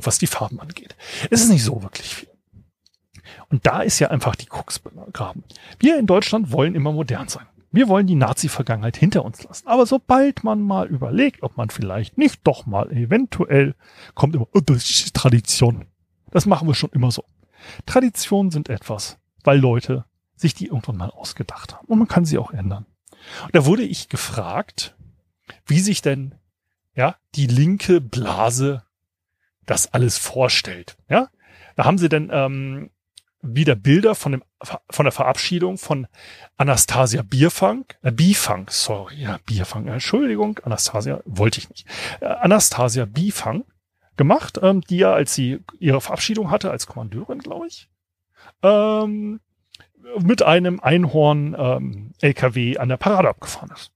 was 0.06 0.18
die 0.18 0.28
Farben 0.28 0.60
angeht. 0.60 0.96
Es 1.30 1.42
ist 1.42 1.50
nicht 1.50 1.64
so 1.64 1.82
wirklich 1.82 2.14
viel. 2.14 2.30
Und 3.50 3.66
da 3.66 3.82
ist 3.82 4.00
ja 4.00 4.10
einfach 4.10 4.36
die 4.36 4.48
Krux 4.48 4.80
begraben. 4.80 5.44
Wir 5.80 5.98
in 5.98 6.06
Deutschland 6.08 6.52
wollen 6.52 6.76
immer 6.76 6.92
modern 6.92 7.30
sein. 7.30 7.46
Wir 7.78 7.90
wollen 7.90 8.08
die 8.08 8.16
Nazi-Vergangenheit 8.16 8.98
hinter 8.98 9.24
uns 9.24 9.44
lassen. 9.44 9.68
Aber 9.68 9.86
sobald 9.86 10.44
man 10.44 10.64
mal 10.64 10.88
überlegt, 10.88 11.44
ob 11.44 11.58
man 11.58 11.70
vielleicht 11.70 12.18
nicht 12.18 12.40
doch 12.44 12.66
mal 12.66 12.92
eventuell 12.92 13.76
kommt 14.16 14.34
immer, 14.34 14.48
oh, 14.52 14.62
das 14.62 14.90
ist 14.90 15.14
Tradition. 15.14 15.86
Das 16.32 16.48
machen 16.48 16.68
wir 16.68 16.74
schon 16.74 16.90
immer 16.90 17.12
so. 17.12 17.24
Traditionen 17.86 18.50
sind 18.50 18.68
etwas, 18.68 19.20
weil 19.44 19.60
Leute 19.60 20.06
sich 20.36 20.56
die 20.56 20.66
irgendwann 20.66 20.98
mal 20.98 21.12
ausgedacht 21.12 21.76
haben. 21.76 21.86
Und 21.86 22.00
man 22.00 22.08
kann 22.08 22.26
sie 22.26 22.40
auch 22.40 22.50
ändern. 22.50 22.88
Und 23.44 23.56
da 23.56 23.68
wurde 23.68 23.84
ich 23.84 24.10
gefragt, 24.10 24.96
wie 25.68 25.80
sich 25.80 26.02
denn, 26.02 26.34
ja, 26.96 27.18
die 27.36 27.46
linke 27.46 28.02
Blase 28.02 28.86
das 29.68 29.94
alles 29.94 30.18
vorstellt. 30.18 30.98
Ja, 31.10 31.30
da 31.76 31.86
haben 31.86 32.00
sie 32.00 32.10
denn 32.10 32.32
ähm, 32.34 32.90
wieder 33.56 33.76
Bilder 33.76 34.16
von 34.16 34.34
dem 34.34 34.44
von 34.90 35.06
der 35.06 35.12
Verabschiedung 35.12 35.78
von 35.78 36.08
Anastasia 36.58 37.22
Bierfang, 37.22 37.86
äh, 38.02 38.12
Bifang, 38.12 38.68
sorry, 38.70 39.16
ja, 39.16 39.40
Bierfang, 39.46 39.88
Entschuldigung, 39.88 40.60
Anastasia, 40.64 41.22
wollte 41.26 41.60
ich 41.60 41.70
nicht. 41.70 41.86
Äh, 42.22 42.26
Anastasia 42.26 43.06
Bifang 43.06 43.66
gemacht, 44.16 44.60
ähm, 44.62 44.82
die 44.82 44.98
ja, 44.98 45.14
als 45.14 45.36
sie 45.36 45.60
ihre 45.80 46.02
Verabschiedung 46.02 46.50
hatte, 46.50 46.72
als 46.72 46.88
Kommandeurin, 46.88 47.40
glaube 47.40 47.68
ich, 47.68 47.88
ähm, 48.64 49.40
mit 50.20 50.42
einem 50.42 50.80
Einhorn 50.80 51.56
ähm, 51.58 52.14
LKW 52.22 52.78
an 52.78 52.90
der 52.90 52.98
Parade 52.98 53.30
abgefahren 53.30 53.72
ist. 53.76 53.92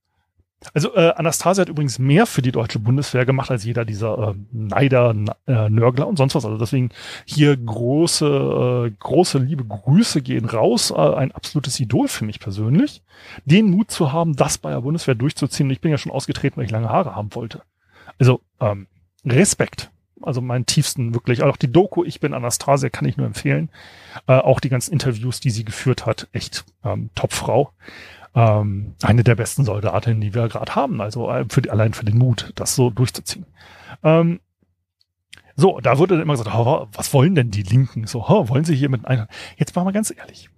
Also 0.74 0.96
äh, 0.96 1.12
Anastasia 1.16 1.64
hat 1.64 1.70
übrigens 1.70 1.98
mehr 1.98 2.26
für 2.26 2.42
die 2.42 2.52
deutsche 2.52 2.80
Bundeswehr 2.80 3.26
gemacht 3.26 3.50
als 3.50 3.64
jeder 3.64 3.84
dieser 3.84 4.30
äh, 4.30 4.34
Neider, 4.52 5.16
äh, 5.48 5.70
Nörgler 5.70 6.08
und 6.08 6.18
sonst 6.18 6.36
was. 6.36 6.46
Also 6.46 6.58
deswegen 6.58 6.92
hier 7.26 7.58
große, 7.58 8.88
äh, 8.88 8.92
große 9.00 9.40
liebe 9.40 9.66
Grüße 9.66 10.22
gehen 10.22 10.46
raus. 10.46 10.92
Äh, 10.92 10.96
ein 10.96 11.32
absolutes 11.32 11.80
Idol 11.80 12.08
für 12.08 12.26
mich 12.26 12.40
persönlich. 12.40 13.02
Den 13.46 13.72
Mut 13.72 13.90
zu 13.90 14.12
haben, 14.12 14.36
das 14.36 14.60
bei 14.60 14.70
der 14.70 14.82
Bundeswehr 14.82 15.16
durchzuziehen. 15.16 15.68
Und 15.68 15.72
ich 15.72 15.82
bin 15.82 15.92
ja 15.92 15.98
schon 15.98 16.12
ausgetreten, 16.12 16.58
weil 16.58 16.66
ich 16.66 16.72
lange 16.72 16.90
Haare 16.90 17.16
haben 17.16 17.34
wollte. 17.34 17.64
Also 18.20 18.42
ähm, 18.60 18.88
Respekt. 19.26 19.90
Also 20.22 20.42
meinen 20.42 20.68
tiefsten 20.68 21.16
wirklich. 21.16 21.42
Auch 21.42 21.58
die 21.58 21.72
Doku 21.72 22.04
Ich 22.04 22.20
bin 22.20 22.36
Anastasia 22.36 22.90
kann 22.90 23.08
ich 23.08 23.18
nur 23.18 23.26
empfehlen. 23.26 23.70
Äh, 24.28 24.34
auch 24.34 24.60
die 24.60 24.70
ganzen 24.70 24.94
Interviews, 24.94 25.40
die 25.40 25.50
sie 25.50 25.66
geführt 25.66 26.06
hat. 26.06 26.28
Echt 26.32 26.66
ähm, 26.84 27.10
Top-Frau 27.16 27.72
ähm, 28.36 28.96
eine 29.02 29.24
der 29.24 29.36
besten 29.36 29.66
Soldatinnen, 29.66 30.22
die 30.22 30.34
wir 30.34 30.48
gerade 30.48 30.76
haben. 30.76 31.02
Also 31.02 31.30
äh, 31.30 31.46
für 31.50 31.62
die, 31.62 31.70
allein 31.70 31.94
für 31.94 32.06
den 32.06 32.18
Mut, 32.18 32.52
das 32.56 32.76
so 32.76 32.90
durchzuziehen. 32.90 33.46
Ähm, 34.04 34.40
so, 35.56 35.80
da 35.80 35.98
wurde 35.98 36.16
dann 36.16 36.24
immer 36.24 36.34
gesagt, 36.34 36.56
oh, 36.56 36.88
was 36.94 37.14
wollen 37.14 37.36
denn 37.36 37.52
die 37.52 37.64
Linken? 37.64 38.08
So, 38.08 38.26
oh, 38.28 38.50
wollen 38.50 38.64
sie 38.64 38.76
hier 38.76 38.90
mit 38.90 39.06
einer? 39.06 39.28
Jetzt 39.58 39.76
machen 39.76 39.88
wir 39.88 39.92
ganz 39.92 40.14
ehrlich. 40.16 40.50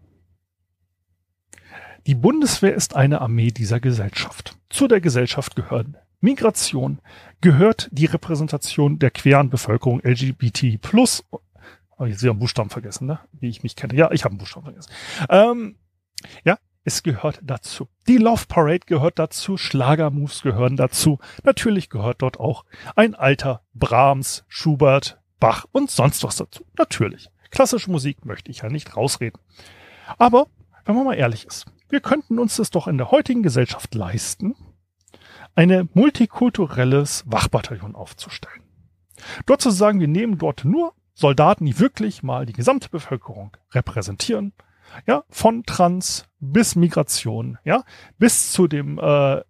Die 2.06 2.16
Bundeswehr 2.16 2.74
ist 2.74 2.96
eine 2.96 3.22
Armee 3.22 3.52
dieser 3.52 3.80
Gesellschaft. 3.80 4.58
Zu 4.70 4.88
der 4.88 5.02
Gesellschaft 5.02 5.56
gehören 5.56 5.98
Migration, 6.20 7.00
gehört 7.42 7.90
die 7.92 8.06
Repräsentation 8.06 9.00
der 9.00 9.12
queren 9.12 9.50
Bevölkerung 9.50 10.02
LGBT. 10.04 10.80
Oh, 11.98 12.06
jetzt 12.06 12.22
habe 12.22 12.32
einen 12.32 12.40
Buchstaben 12.40 12.70
vergessen, 12.70 13.08
ne? 13.08 13.20
Wie 13.34 13.50
ich 13.50 13.64
mich 13.64 13.76
kenne. 13.76 13.96
Ja, 13.96 14.12
ich 14.12 14.24
habe 14.24 14.32
einen 14.32 14.40
Buchstaben 14.40 14.66
vergessen. 14.66 14.92
Ähm, 15.30 15.76
ja, 16.46 16.58
es 16.84 17.04
gehört 17.04 17.40
dazu. 17.44 17.88
Die 18.08 18.18
Love 18.18 18.46
Parade 18.48 18.86
gehört 18.86 19.20
dazu, 19.20 19.58
Schlagermoves 19.58 20.42
gehören 20.42 20.76
dazu. 20.76 21.20
Natürlich 21.44 21.90
gehört 21.90 22.22
dort 22.22 22.40
auch 22.40 22.66
ein 22.96 23.16
alter 23.16 23.62
Brahms, 23.74 24.44
Schubert, 24.48 25.20
Bach 25.40 25.66
und 25.72 25.92
sonst 25.92 26.24
was 26.24 26.38
dazu. 26.38 26.66
Natürlich. 26.78 27.30
Klassische 27.52 27.92
Musik 27.92 28.26
möchte 28.26 28.52
ich 28.52 28.60
ja 28.60 28.70
nicht 28.70 28.96
rausreden. 28.98 29.40
Aber 30.18 30.48
wenn 30.86 30.96
man 30.96 31.06
mal 31.06 31.14
ehrlich 31.14 31.46
ist, 31.46 31.66
wir 31.90 32.02
könnten 32.02 32.40
uns 32.40 32.56
das 32.56 32.72
doch 32.72 32.88
in 32.88 32.98
der 32.98 33.12
heutigen 33.12 33.44
Gesellschaft 33.44 33.94
leisten, 33.94 34.56
eine 35.56 35.88
multikulturelles 35.94 37.24
Wachbataillon 37.28 37.96
aufzustellen. 37.96 38.64
Dort 39.46 39.62
zu 39.62 39.70
sagen, 39.70 40.00
wir 40.00 40.08
nehmen 40.08 40.38
dort 40.38 40.66
nur 40.66 40.94
Soldaten, 41.14 41.66
die 41.66 41.80
wirklich 41.80 42.24
mal 42.24 42.46
die 42.46 42.54
gesamte 42.54 42.90
Bevölkerung 42.90 43.56
repräsentieren, 43.72 44.54
ja, 45.08 45.24
von 45.30 45.64
Trans 45.64 46.26
bis 46.40 46.76
Migration, 46.76 47.58
ja, 47.64 47.84
bis 48.18 48.52
zu 48.52 48.68
dem 48.68 49.00
äh, 49.00 49.42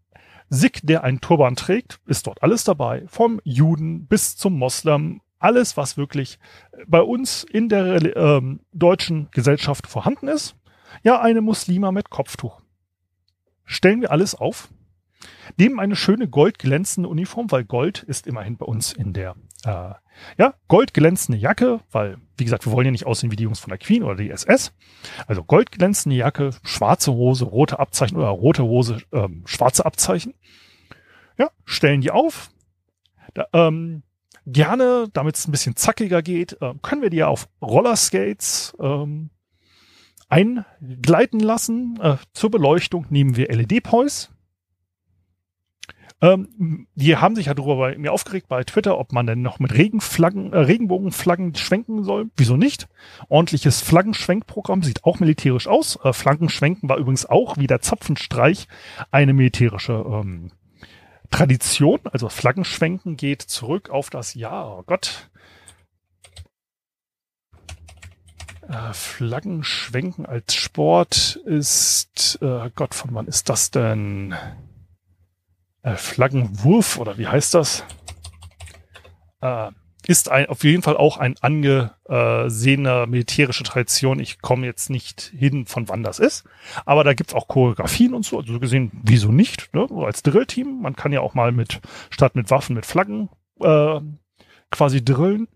Sikh, 0.50 0.82
der 0.84 1.04
einen 1.04 1.22
Turban 1.22 1.56
trägt, 1.56 2.00
ist 2.06 2.28
dort 2.28 2.44
alles 2.44 2.64
dabei, 2.64 3.06
vom 3.08 3.42
Juden 3.44 4.06
bis 4.08 4.38
zum 4.38 4.58
Moslem, 4.58 5.22
alles, 5.40 5.76
was 5.76 5.98
wirklich 5.98 6.40
bei 6.88 7.02
uns 7.02 7.44
in 7.44 7.70
der 7.70 8.16
ähm, 8.16 8.62
deutschen 8.72 9.30
Gesellschaft 9.32 9.88
vorhanden 9.88 10.28
ist, 10.28 10.56
ja, 11.04 11.20
eine 11.20 11.42
Muslima 11.42 11.92
mit 11.92 12.10
Kopftuch. 12.10 12.62
Stellen 13.66 14.02
wir 14.02 14.12
alles 14.12 14.36
auf, 14.36 14.70
nehmen 15.58 15.80
eine 15.80 15.96
schöne 15.96 16.28
goldglänzende 16.28 17.10
Uniform, 17.10 17.52
weil 17.52 17.64
Gold 17.64 18.04
ist 18.04 18.28
immerhin 18.28 18.58
bei 18.58 18.66
uns 18.66 18.94
in 18.94 19.14
der 19.14 19.36
äh, 19.66 19.94
ja, 20.38 20.54
goldglänzende 20.68 21.38
Jacke, 21.40 21.80
weil, 21.92 22.18
wie 22.38 22.44
gesagt, 22.44 22.66
wir 22.66 22.72
wollen 22.72 22.86
ja 22.86 22.92
nicht 22.92 23.06
aussehen 23.06 23.32
wie 23.32 23.36
die 23.36 23.44
Jungs 23.44 23.60
von 23.60 23.70
der 23.70 23.78
Queen 23.78 24.04
oder 24.04 24.16
die 24.16 24.30
SS. 24.30 24.74
Also 25.28 25.44
goldglänzende 25.44 26.16
Jacke, 26.16 26.52
schwarze 26.64 27.14
Hose, 27.14 27.46
rote 27.46 27.80
Abzeichen 27.80 28.18
oder 28.18 28.30
rote 28.30 28.64
Hose, 28.64 29.00
ähm, 29.12 29.44
schwarze 29.46 29.86
Abzeichen. 29.86 30.34
Ja, 31.38 31.50
stellen 31.66 32.02
die 32.02 32.12
auf. 32.12 32.52
Da, 33.34 33.48
ähm, 33.54 34.04
gerne, 34.46 35.08
damit 35.14 35.36
es 35.36 35.48
ein 35.48 35.52
bisschen 35.52 35.76
zackiger 35.76 36.22
geht, 36.22 36.62
äh, 36.62 36.74
können 36.82 37.02
wir 37.02 37.10
die 37.10 37.18
ja 37.18 37.28
auf 37.28 37.48
Rollerskates 37.62 38.76
ähm, 38.80 39.30
eingleiten 40.30 41.40
lassen. 41.40 42.00
Äh, 42.02 42.18
zur 42.34 42.52
Beleuchtung 42.52 43.06
nehmen 43.10 43.36
wir 43.36 43.50
LED-Pois. 43.50 44.32
Ähm, 46.24 46.88
die 46.96 47.18
haben 47.18 47.36
sich 47.36 47.48
ja 47.48 47.54
darüber 47.54 47.76
bei 47.76 47.98
mir 47.98 48.14
aufgeregt 48.14 48.48
bei 48.48 48.64
Twitter, 48.64 48.98
ob 48.98 49.12
man 49.12 49.28
denn 49.28 49.42
noch 49.42 49.60
mit 49.60 49.74
Regenflaggen, 49.74 50.54
äh, 50.54 50.60
Regenbogenflaggen 50.60 51.54
schwenken 51.56 52.06
soll. 52.06 52.30
Wieso 52.38 52.56
nicht? 52.56 52.88
Ordentliches 53.28 53.82
Flaggenschwenkprogramm 53.82 54.84
sieht 54.84 55.04
auch 55.04 55.20
militärisch 55.20 55.68
aus. 55.68 56.00
Äh, 56.02 56.14
Flaggenschwenken 56.14 56.88
war 56.88 56.96
übrigens 56.96 57.26
auch 57.26 57.58
wie 57.58 57.68
der 57.68 57.82
Zapfenstreich 57.82 58.70
eine 59.12 59.34
militärische 59.34 60.02
ähm, 60.08 60.52
Tradition. 61.30 62.00
Also 62.06 62.30
Flaggenschwenken 62.30 63.18
geht 63.18 63.42
zurück 63.42 63.90
auf 63.90 64.10
das 64.10 64.34
Jahr. 64.34 64.78
Oh 64.80 64.84
Gott. 64.84 65.30
Äh, 68.70 68.94
Flaggenschwenken 68.94 70.26
als 70.26 70.56
Sport 70.56 71.36
ist, 71.44 72.40
äh, 72.42 72.70
Gott, 72.74 72.96
von 72.96 73.14
wann 73.14 73.28
ist 73.28 73.50
das 73.50 73.72
denn? 73.72 74.34
Äh, 75.84 75.96
Flaggenwurf 75.96 76.98
oder 76.98 77.18
wie 77.18 77.28
heißt 77.28 77.54
das? 77.54 77.84
Äh, 79.42 79.72
ist 80.08 80.30
ein, 80.30 80.48
auf 80.48 80.64
jeden 80.64 80.84
Fall 80.84 80.98
auch 80.98 81.18
ein 81.18 81.36
angesehener 81.40 83.06
militärische 83.08 83.64
Tradition. 83.64 84.20
Ich 84.20 84.42
komme 84.42 84.66
jetzt 84.66 84.90
nicht 84.90 85.32
hin, 85.38 85.66
von 85.66 85.88
wann 85.88 86.04
das 86.04 86.20
ist. 86.20 86.44
Aber 86.86 87.04
da 87.04 87.14
gibt's 87.14 87.34
auch 87.34 87.48
Choreografien 87.48 88.14
und 88.14 88.26
so. 88.26 88.40
Also 88.40 88.54
so 88.54 88.60
gesehen, 88.60 88.92
wieso 89.04 89.32
nicht? 89.32 89.74
Ne? 89.74 89.86
So 89.88 90.06
als 90.06 90.22
Drillteam. 90.24 90.82
Man 90.82 90.96
kann 90.96 91.14
ja 91.14 91.22
auch 91.22 91.36
mal 91.36 91.52
mit, 91.52 91.80
statt 92.10 92.36
mit 92.36 92.50
Waffen, 92.50 92.76
mit 92.76 92.86
Flaggen 92.86 93.30
äh, 93.62 94.02
quasi 94.72 95.04
drillen. 95.04 95.48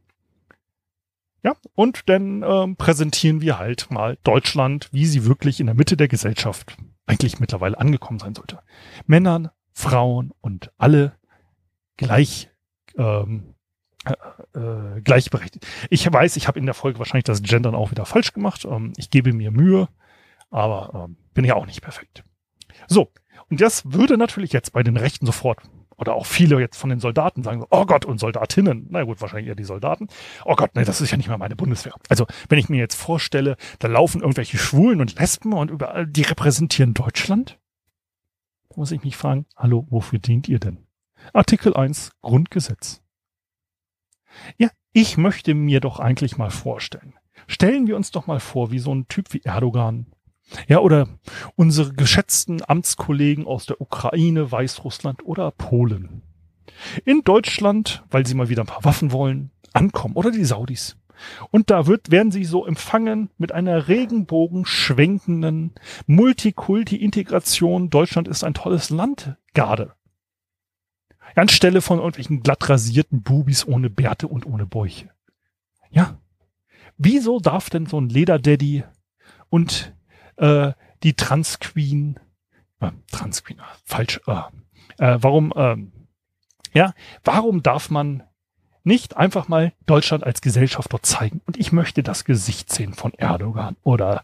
Ja, 1.43 1.55
und 1.75 2.09
dann 2.09 2.43
ähm, 2.43 2.75
präsentieren 2.77 3.41
wir 3.41 3.59
halt 3.59 3.91
mal 3.91 4.17
Deutschland, 4.23 4.89
wie 4.91 5.05
sie 5.05 5.25
wirklich 5.25 5.59
in 5.59 5.67
der 5.67 5.75
Mitte 5.75 5.95
der 5.95 6.07
Gesellschaft 6.07 6.77
eigentlich 7.05 7.39
mittlerweile 7.39 7.77
angekommen 7.77 8.19
sein 8.19 8.35
sollte. 8.35 8.59
Männern, 9.05 9.49
Frauen 9.77 10.31
und 10.41 10.71
alle 10.79 11.13
gleich 11.97 12.49
ähm, 12.97 13.53
äh, 14.05 14.59
äh, 14.59 15.01
gleichberechtigt. 15.01 15.67
Ich 15.91 16.11
weiß, 16.11 16.35
ich 16.35 16.47
habe 16.47 16.57
in 16.57 16.65
der 16.65 16.73
Folge 16.73 16.97
wahrscheinlich 16.97 17.25
das 17.25 17.43
Gendern 17.43 17.75
auch 17.75 17.91
wieder 17.91 18.07
falsch 18.07 18.33
gemacht. 18.33 18.65
Ähm, 18.65 18.93
ich 18.97 19.11
gebe 19.11 19.33
mir 19.33 19.51
Mühe, 19.51 19.87
aber 20.49 21.05
ähm, 21.05 21.17
bin 21.35 21.45
ja 21.45 21.53
auch 21.53 21.67
nicht 21.67 21.81
perfekt. 21.81 22.23
So, 22.87 23.11
und 23.51 23.61
das 23.61 23.83
würde 23.93 24.17
natürlich 24.17 24.51
jetzt 24.51 24.73
bei 24.73 24.81
den 24.81 24.97
Rechten 24.97 25.27
sofort 25.27 25.59
oder 25.95 26.15
auch 26.15 26.25
viele 26.25 26.59
jetzt 26.59 26.77
von 26.77 26.89
den 26.89 26.99
Soldaten 26.99 27.43
sagen 27.43 27.63
oh 27.69 27.85
Gott, 27.85 28.03
und 28.03 28.19
Soldatinnen, 28.19 28.87
na 28.89 29.03
gut, 29.03 29.21
wahrscheinlich 29.21 29.47
eher 29.47 29.55
die 29.55 29.63
Soldaten, 29.63 30.07
oh 30.45 30.55
Gott, 30.55 30.71
nee, 30.73 30.85
das 30.85 31.01
ist 31.01 31.11
ja 31.11 31.17
nicht 31.17 31.29
mal 31.29 31.37
meine 31.37 31.55
Bundeswehr. 31.55 31.93
Also, 32.09 32.25
wenn 32.49 32.57
ich 32.57 32.69
mir 32.69 32.79
jetzt 32.79 32.95
vorstelle, 32.95 33.57
da 33.77 33.87
laufen 33.87 34.21
irgendwelche 34.21 34.57
Schwulen 34.57 35.01
und 35.01 35.19
Lesben 35.19 35.53
und 35.53 35.69
überall, 35.69 36.07
die 36.07 36.23
repräsentieren 36.23 36.95
Deutschland, 36.95 37.59
muss 38.77 38.91
ich 38.91 39.03
mich 39.03 39.17
fragen, 39.17 39.45
hallo, 39.55 39.87
wofür 39.89 40.19
dient 40.19 40.47
ihr 40.47 40.59
denn? 40.59 40.77
Artikel 41.33 41.75
1 41.75 42.11
Grundgesetz. 42.21 43.01
Ja, 44.57 44.69
ich 44.93 45.17
möchte 45.17 45.55
mir 45.55 45.79
doch 45.79 45.99
eigentlich 45.99 46.37
mal 46.37 46.51
vorstellen. 46.51 47.15
Stellen 47.47 47.87
wir 47.87 47.95
uns 47.95 48.11
doch 48.11 48.27
mal 48.27 48.39
vor, 48.39 48.71
wie 48.71 48.79
so 48.79 48.93
ein 48.93 49.07
Typ 49.07 49.33
wie 49.33 49.41
Erdogan, 49.41 50.05
ja, 50.67 50.79
oder 50.79 51.09
unsere 51.55 51.91
geschätzten 51.91 52.61
Amtskollegen 52.65 53.45
aus 53.45 53.65
der 53.65 53.81
Ukraine, 53.81 54.49
Weißrussland 54.49 55.25
oder 55.25 55.51
Polen. 55.51 56.21
In 57.03 57.23
Deutschland, 57.23 58.05
weil 58.09 58.25
sie 58.25 58.35
mal 58.35 58.47
wieder 58.47 58.63
ein 58.63 58.67
paar 58.67 58.85
Waffen 58.85 59.11
wollen, 59.11 59.51
ankommen. 59.73 60.15
Oder 60.15 60.31
die 60.31 60.45
Saudis. 60.45 60.95
Und 61.51 61.69
da 61.69 61.88
wird, 61.88 62.12
werden 62.12 62.32
sie 62.32 62.45
so 62.45 62.65
empfangen 62.65 63.30
mit 63.38 63.51
einer 63.51 63.88
regenbogenschwenkenden 63.88 65.73
Multikulti-Integration. 66.06 67.89
Deutschland 67.89 68.27
ist 68.27 68.43
ein 68.43 68.53
tolles 68.53 68.89
Land, 68.89 69.36
Garde. 69.53 69.93
Anstelle 71.36 71.82
von 71.82 71.99
irgendwelchen 71.99 72.41
glatt 72.41 72.67
rasierten 72.69 73.21
Bubis 73.21 73.67
ohne 73.67 73.89
Bärte 73.89 74.27
und 74.27 74.45
ohne 74.45 74.65
Bäuche. 74.65 75.10
Ja. 75.89 76.19
Wieso 76.97 77.39
darf 77.39 77.69
denn 77.69 77.86
so 77.86 77.99
ein 77.99 78.10
Lederdaddy 78.10 78.84
und 79.49 79.95
äh, 80.38 80.71
die 81.03 81.13
Transqueen, 81.13 82.19
äh, 82.80 82.91
Transqueen, 83.12 83.62
falsch, 83.86 84.19
äh, 84.25 84.41
äh, 84.97 85.17
warum, 85.21 85.53
äh, 85.56 85.77
ja, 86.73 86.93
warum 87.23 87.62
darf 87.62 87.91
man 87.91 88.23
nicht 88.88 89.17
einfach 89.17 89.47
mal 89.47 89.73
Deutschland 89.86 90.23
als 90.23 90.41
Gesellschaft 90.41 90.91
dort 90.91 91.06
zeigen. 91.06 91.41
Und 91.45 91.58
ich 91.58 91.71
möchte 91.71 92.02
das 92.02 92.26
Gesicht 92.26 92.71
sehen 92.71 92.93
von 92.93 93.13
Erdogan 93.13 93.76
oder 93.84 94.23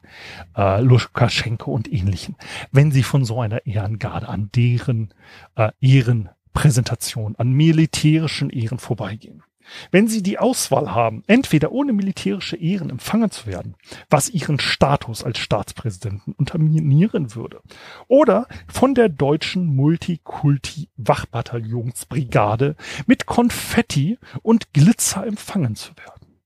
äh, 0.58 0.82
Lukaschenko 0.82 1.72
und 1.72 1.92
ähnlichen, 1.92 2.36
wenn 2.72 2.92
sie 2.92 3.04
von 3.04 3.26
so 3.26 3.42
einer 3.42 3.66
Ehrengarde 3.68 4.28
an 4.28 4.50
deren 4.56 5.14
äh, 5.56 5.72
Ehrenpräsentation, 5.82 7.36
an 7.38 7.52
militärischen 7.52 8.50
Ehren 8.50 8.80
vorbeigehen. 8.80 9.44
Wenn 9.92 10.08
sie 10.08 10.24
die 10.24 10.40
Auswahl 10.40 10.94
haben, 10.94 11.24
entweder 11.28 11.72
ohne 11.72 11.94
militärische 11.94 12.58
Ehren 12.58 12.90
empfangen 12.90 13.32
zu 13.32 13.48
werden, 13.48 13.76
was 14.10 14.30
ihren 14.30 14.60
Status 14.60 15.24
als 15.24 15.40
Staatspräsidenten 15.40 16.34
unterminieren 16.34 17.34
würde, 17.36 17.62
oder 18.08 18.48
von 18.68 18.96
der 18.96 19.10
deutschen 19.10 19.76
Multikulti-Wachbataillonsbrigade 19.76 22.76
mit 23.06 23.26
Konfetti 23.26 24.18
und 24.42 24.74
Glitzer 24.74 25.26
empfangen 25.26 25.76
zu 25.76 25.96
werden. 25.98 26.40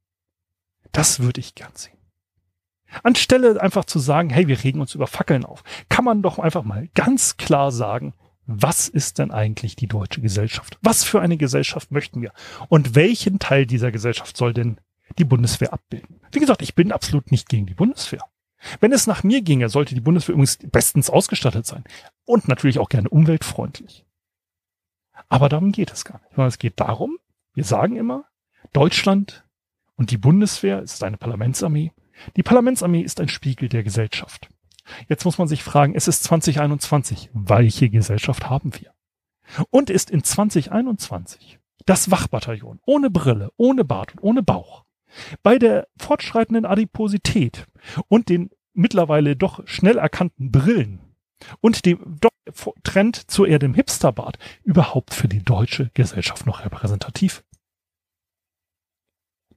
Das 0.92 1.20
würde 1.20 1.42
ich 1.42 1.56
gern 1.56 1.72
sehen. 1.76 1.98
Anstelle 3.04 3.62
einfach 3.62 3.86
zu 3.86 4.00
sagen, 4.00 4.30
hey, 4.30 4.48
wir 4.48 4.64
regen 4.64 4.80
uns 4.80 4.96
über 4.96 5.08
Fackeln 5.08 5.46
auf, 5.46 5.64
kann 5.90 6.06
man 6.06 6.22
doch 6.22 6.40
einfach 6.40 6.64
mal 6.64 6.88
ganz 6.96 7.38
klar 7.38 7.72
sagen, 7.72 8.14
was 8.48 8.88
ist 8.88 9.20
denn 9.20 9.32
eigentlich 9.32 9.76
die 9.76 9.88
deutsche 9.88 10.22
Gesellschaft? 10.22 10.80
Was 10.82 11.04
für 11.04 11.22
eine 11.22 11.38
Gesellschaft 11.38 11.92
möchten 11.92 12.22
wir? 12.22 12.32
Und 12.70 12.96
welchen 12.96 13.40
Teil 13.40 13.66
dieser 13.66 13.92
Gesellschaft 13.92 14.38
soll 14.38 14.54
denn 14.54 14.80
die 15.18 15.26
Bundeswehr 15.26 15.74
abbilden? 15.74 16.22
Wie 16.32 16.40
gesagt, 16.40 16.62
ich 16.62 16.74
bin 16.74 16.94
absolut 16.94 17.30
nicht 17.30 17.50
gegen 17.50 17.66
die 17.66 17.74
Bundeswehr. 17.74 18.24
Wenn 18.80 18.94
es 18.94 19.06
nach 19.06 19.24
mir 19.24 19.42
ginge, 19.42 19.70
sollte 19.70 19.96
die 19.96 20.02
Bundeswehr 20.02 20.34
übrigens 20.34 20.58
bestens 20.58 21.10
ausgestattet 21.10 21.66
sein. 21.66 21.84
Und 22.26 22.48
natürlich 22.48 22.80
auch 22.80 22.90
gerne 22.90 23.10
umweltfreundlich. 23.10 24.06
Aber 25.28 25.50
darum 25.50 25.74
geht 25.74 25.92
es 25.92 26.06
gar 26.06 26.22
nicht. 26.22 26.38
Es 26.38 26.58
geht 26.58 26.80
darum, 26.80 27.18
wir 27.54 27.66
sagen 27.66 27.98
immer, 27.98 28.26
Deutschland 28.72 29.46
und 29.96 30.12
die 30.12 30.18
Bundeswehr 30.18 30.82
ist 30.82 31.04
eine 31.04 31.18
Parlamentsarmee. 31.18 31.92
Die 32.36 32.44
Parlamentsarmee 32.44 33.02
ist 33.02 33.20
ein 33.20 33.30
Spiegel 33.30 33.68
der 33.68 33.84
Gesellschaft. 33.84 34.50
Jetzt 35.08 35.26
muss 35.26 35.38
man 35.38 35.48
sich 35.48 35.64
fragen, 35.64 35.96
es 35.96 36.08
ist 36.08 36.24
2021. 36.24 37.30
Welche 37.34 37.90
Gesellschaft 37.90 38.50
haben 38.50 38.74
wir? 38.80 38.94
Und 39.70 39.90
ist 39.90 40.10
in 40.10 40.24
2021 40.24 41.60
das 41.86 42.12
Wachbataillon 42.12 42.80
ohne 42.86 43.10
Brille, 43.10 43.52
ohne 43.58 43.86
Bart 43.86 44.14
und 44.14 44.20
ohne 44.22 44.44
Bauch 44.44 44.84
bei 45.42 45.58
der 45.58 45.88
fortschreitenden 45.98 46.66
Adiposität 46.66 47.66
und 48.08 48.30
den 48.30 48.50
mittlerweile 48.74 49.36
doch 49.36 49.66
schnell 49.68 49.98
erkannten 49.98 50.52
Brillen 50.52 51.00
und 51.62 51.86
dem 51.86 52.20
Trend 52.84 53.30
zu 53.30 53.46
eher 53.46 53.60
dem 53.60 53.74
Hipsterbart 53.74 54.38
überhaupt 54.64 55.14
für 55.14 55.28
die 55.28 55.44
deutsche 55.44 55.92
Gesellschaft 55.94 56.46
noch 56.46 56.64
repräsentativ? 56.64 57.44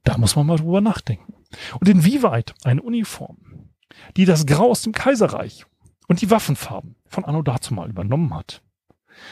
Da 0.03 0.17
muss 0.17 0.35
man 0.35 0.47
mal 0.47 0.57
drüber 0.57 0.81
nachdenken. 0.81 1.33
Und 1.79 1.89
inwieweit 1.89 2.53
eine 2.63 2.81
Uniform 2.81 3.70
die 4.17 4.25
das 4.25 4.45
Grau 4.45 4.71
aus 4.71 4.81
dem 4.81 4.93
Kaiserreich 4.93 5.65
und 6.07 6.21
die 6.21 6.29
Waffenfarben 6.31 6.95
von 7.07 7.25
Anno 7.25 7.41
dazumal 7.41 7.89
übernommen 7.89 8.33
hat 8.33 8.61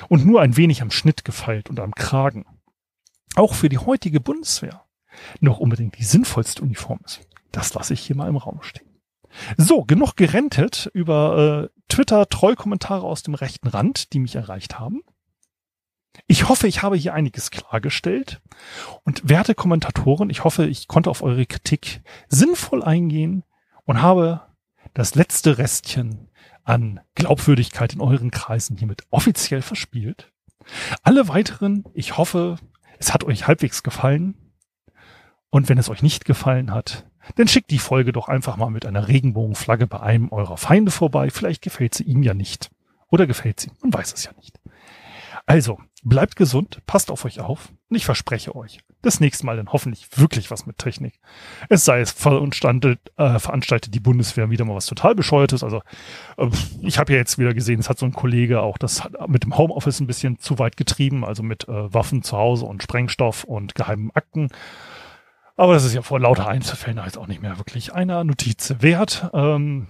und 0.08 0.26
nur 0.26 0.42
ein 0.42 0.58
wenig 0.58 0.82
am 0.82 0.92
Schnitt 0.92 1.26
gefeilt 1.26 1.70
und 1.70 1.80
am 1.80 1.94
Kragen 1.94 2.46
auch 3.36 3.54
für 3.54 3.70
die 3.70 3.78
heutige 3.78 4.20
Bundeswehr 4.20 4.86
noch 5.40 5.60
unbedingt 5.60 5.98
die 5.98 6.04
sinnvollste 6.04 6.62
Uniform 6.62 7.00
ist. 7.06 7.22
Das 7.52 7.74
lasse 7.74 7.94
ich 7.94 8.02
hier 8.02 8.16
mal 8.16 8.30
im 8.30 8.38
Raum 8.38 8.62
stehen. 8.62 8.88
So, 9.58 9.84
genug 9.84 10.16
gerentet 10.16 10.90
über 10.94 11.70
äh, 11.72 11.82
Twitter 11.88 12.28
Trollkommentare 12.28 13.06
aus 13.06 13.24
dem 13.24 13.36
rechten 13.36 13.68
Rand, 13.68 14.14
die 14.14 14.20
mich 14.20 14.36
erreicht 14.36 14.80
haben. 14.80 15.02
Ich 16.28 16.50
hoffe, 16.50 16.68
ich 16.68 16.82
habe 16.82 16.98
hier 16.98 17.14
einiges 17.14 17.52
klargestellt. 17.52 18.42
Und 19.04 19.28
werte 19.30 19.56
Kommentatoren, 19.56 20.30
ich 20.30 20.44
hoffe, 20.44 20.66
ich 20.66 20.88
konnte 20.88 21.10
auf 21.10 21.22
eure 21.22 21.46
Kritik 21.46 22.02
sinnvoll 22.28 22.84
eingehen 22.84 23.44
und 23.86 24.02
habe 24.02 24.42
das 25.00 25.16
letzte 25.16 25.58
Restchen 25.58 26.28
an 26.64 27.00
Glaubwürdigkeit 27.16 27.94
in 27.94 28.02
euren 28.02 28.32
Kreisen 28.32 28.78
hiermit 28.78 29.04
offiziell 29.10 29.62
verspielt. 29.62 30.32
Alle 31.04 31.28
weiteren, 31.28 31.86
ich 31.94 32.18
hoffe, 32.18 32.58
es 33.00 33.14
hat 33.14 33.24
euch 33.24 33.48
halbwegs 33.48 33.82
gefallen. 33.82 34.36
Und 35.50 35.68
wenn 35.68 35.78
es 35.80 35.90
euch 35.90 36.04
nicht 36.04 36.26
gefallen 36.26 36.72
hat, 36.72 37.08
dann 37.36 37.48
schickt 37.48 37.72
die 37.72 37.80
Folge 37.80 38.12
doch 38.12 38.28
einfach 38.28 38.58
mal 38.58 38.70
mit 38.70 38.86
einer 38.86 39.08
Regenbogenflagge 39.08 39.88
bei 39.88 40.00
einem 40.00 40.30
eurer 40.30 40.58
Feinde 40.58 40.92
vorbei. 40.92 41.30
Vielleicht 41.30 41.62
gefällt 41.62 41.96
sie 41.96 42.04
ihm 42.04 42.22
ja 42.22 42.34
nicht. 42.34 42.70
Oder 43.08 43.26
gefällt 43.26 43.60
sie, 43.60 43.72
man 43.82 43.94
weiß 43.94 44.14
es 44.14 44.26
ja 44.26 44.32
nicht. 44.34 44.60
Also, 45.46 45.80
bleibt 46.04 46.36
gesund, 46.36 46.82
passt 46.86 47.10
auf 47.10 47.26
euch 47.26 47.40
auf 47.40 47.74
und 47.90 47.96
ich 47.96 48.06
verspreche 48.06 48.56
euch, 48.56 48.82
das 49.02 49.20
nächste 49.20 49.46
Mal 49.46 49.56
dann 49.56 49.70
hoffentlich 49.72 50.08
wirklich 50.18 50.52
was 50.52 50.66
mit 50.66 50.78
Technik. 50.78 51.20
Es 51.70 51.86
sei 51.86 52.02
es 52.02 52.12
veranstaltet, 52.12 53.00
äh, 53.18 53.40
veranstaltet 53.40 53.94
die 53.94 54.00
Bundeswehr 54.00 54.50
wieder 54.50 54.66
mal 54.66 54.76
was 54.76 54.88
total 54.88 55.16
bescheuertes. 55.16 55.64
Also 55.64 55.82
äh, 56.38 56.50
ich 56.82 57.00
habe 57.00 57.14
ja 57.14 57.18
jetzt 57.18 57.38
wieder 57.38 57.54
gesehen, 57.54 57.80
es 57.80 57.90
hat 57.90 57.98
so 57.98 58.06
ein 58.06 58.14
Kollege 58.14 58.62
auch 58.62 58.78
das 58.78 59.04
mit 59.28 59.44
dem 59.44 59.58
Homeoffice 59.58 60.00
ein 60.02 60.08
bisschen 60.08 60.40
zu 60.40 60.60
weit 60.60 60.76
getrieben, 60.76 61.24
also 61.24 61.44
mit 61.44 61.68
äh, 61.70 61.94
Waffen 61.94 62.24
zu 62.24 62.38
Hause 62.38 62.66
und 62.66 62.84
Sprengstoff 62.84 63.46
und 63.46 63.76
geheimen 63.76 64.12
Akten. 64.14 64.50
Aber 65.56 65.74
das 65.74 65.86
ist 65.86 65.94
ja 65.94 66.02
vor 66.02 66.20
lauter 66.20 66.48
Einzelfällen 66.48 67.02
jetzt 67.04 67.18
auch 67.18 67.28
nicht 67.28 67.42
mehr 67.42 67.58
wirklich 67.58 67.94
einer 67.94 68.24
Notiz 68.24 68.76
wert. 68.80 69.30
Ähm, 69.34 69.88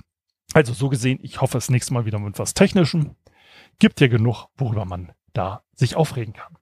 also 0.53 0.73
so 0.73 0.89
gesehen, 0.89 1.19
ich 1.21 1.41
hoffe, 1.41 1.53
das 1.53 1.69
nächste 1.69 1.93
Mal 1.93 2.05
wieder 2.05 2.19
mit 2.19 2.39
was 2.39 2.53
Technischem. 2.53 3.15
Gibt 3.77 4.01
ja 4.01 4.07
genug, 4.07 4.47
worüber 4.57 4.85
man 4.85 5.11
da 5.33 5.63
sich 5.75 5.95
aufregen 5.95 6.33
kann. 6.33 6.58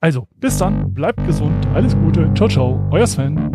Also 0.00 0.28
bis 0.40 0.58
dann, 0.58 0.92
bleibt 0.92 1.24
gesund, 1.26 1.66
alles 1.74 1.96
Gute, 1.96 2.32
ciao, 2.34 2.48
ciao, 2.48 2.88
euer 2.90 3.06
Sven. 3.06 3.50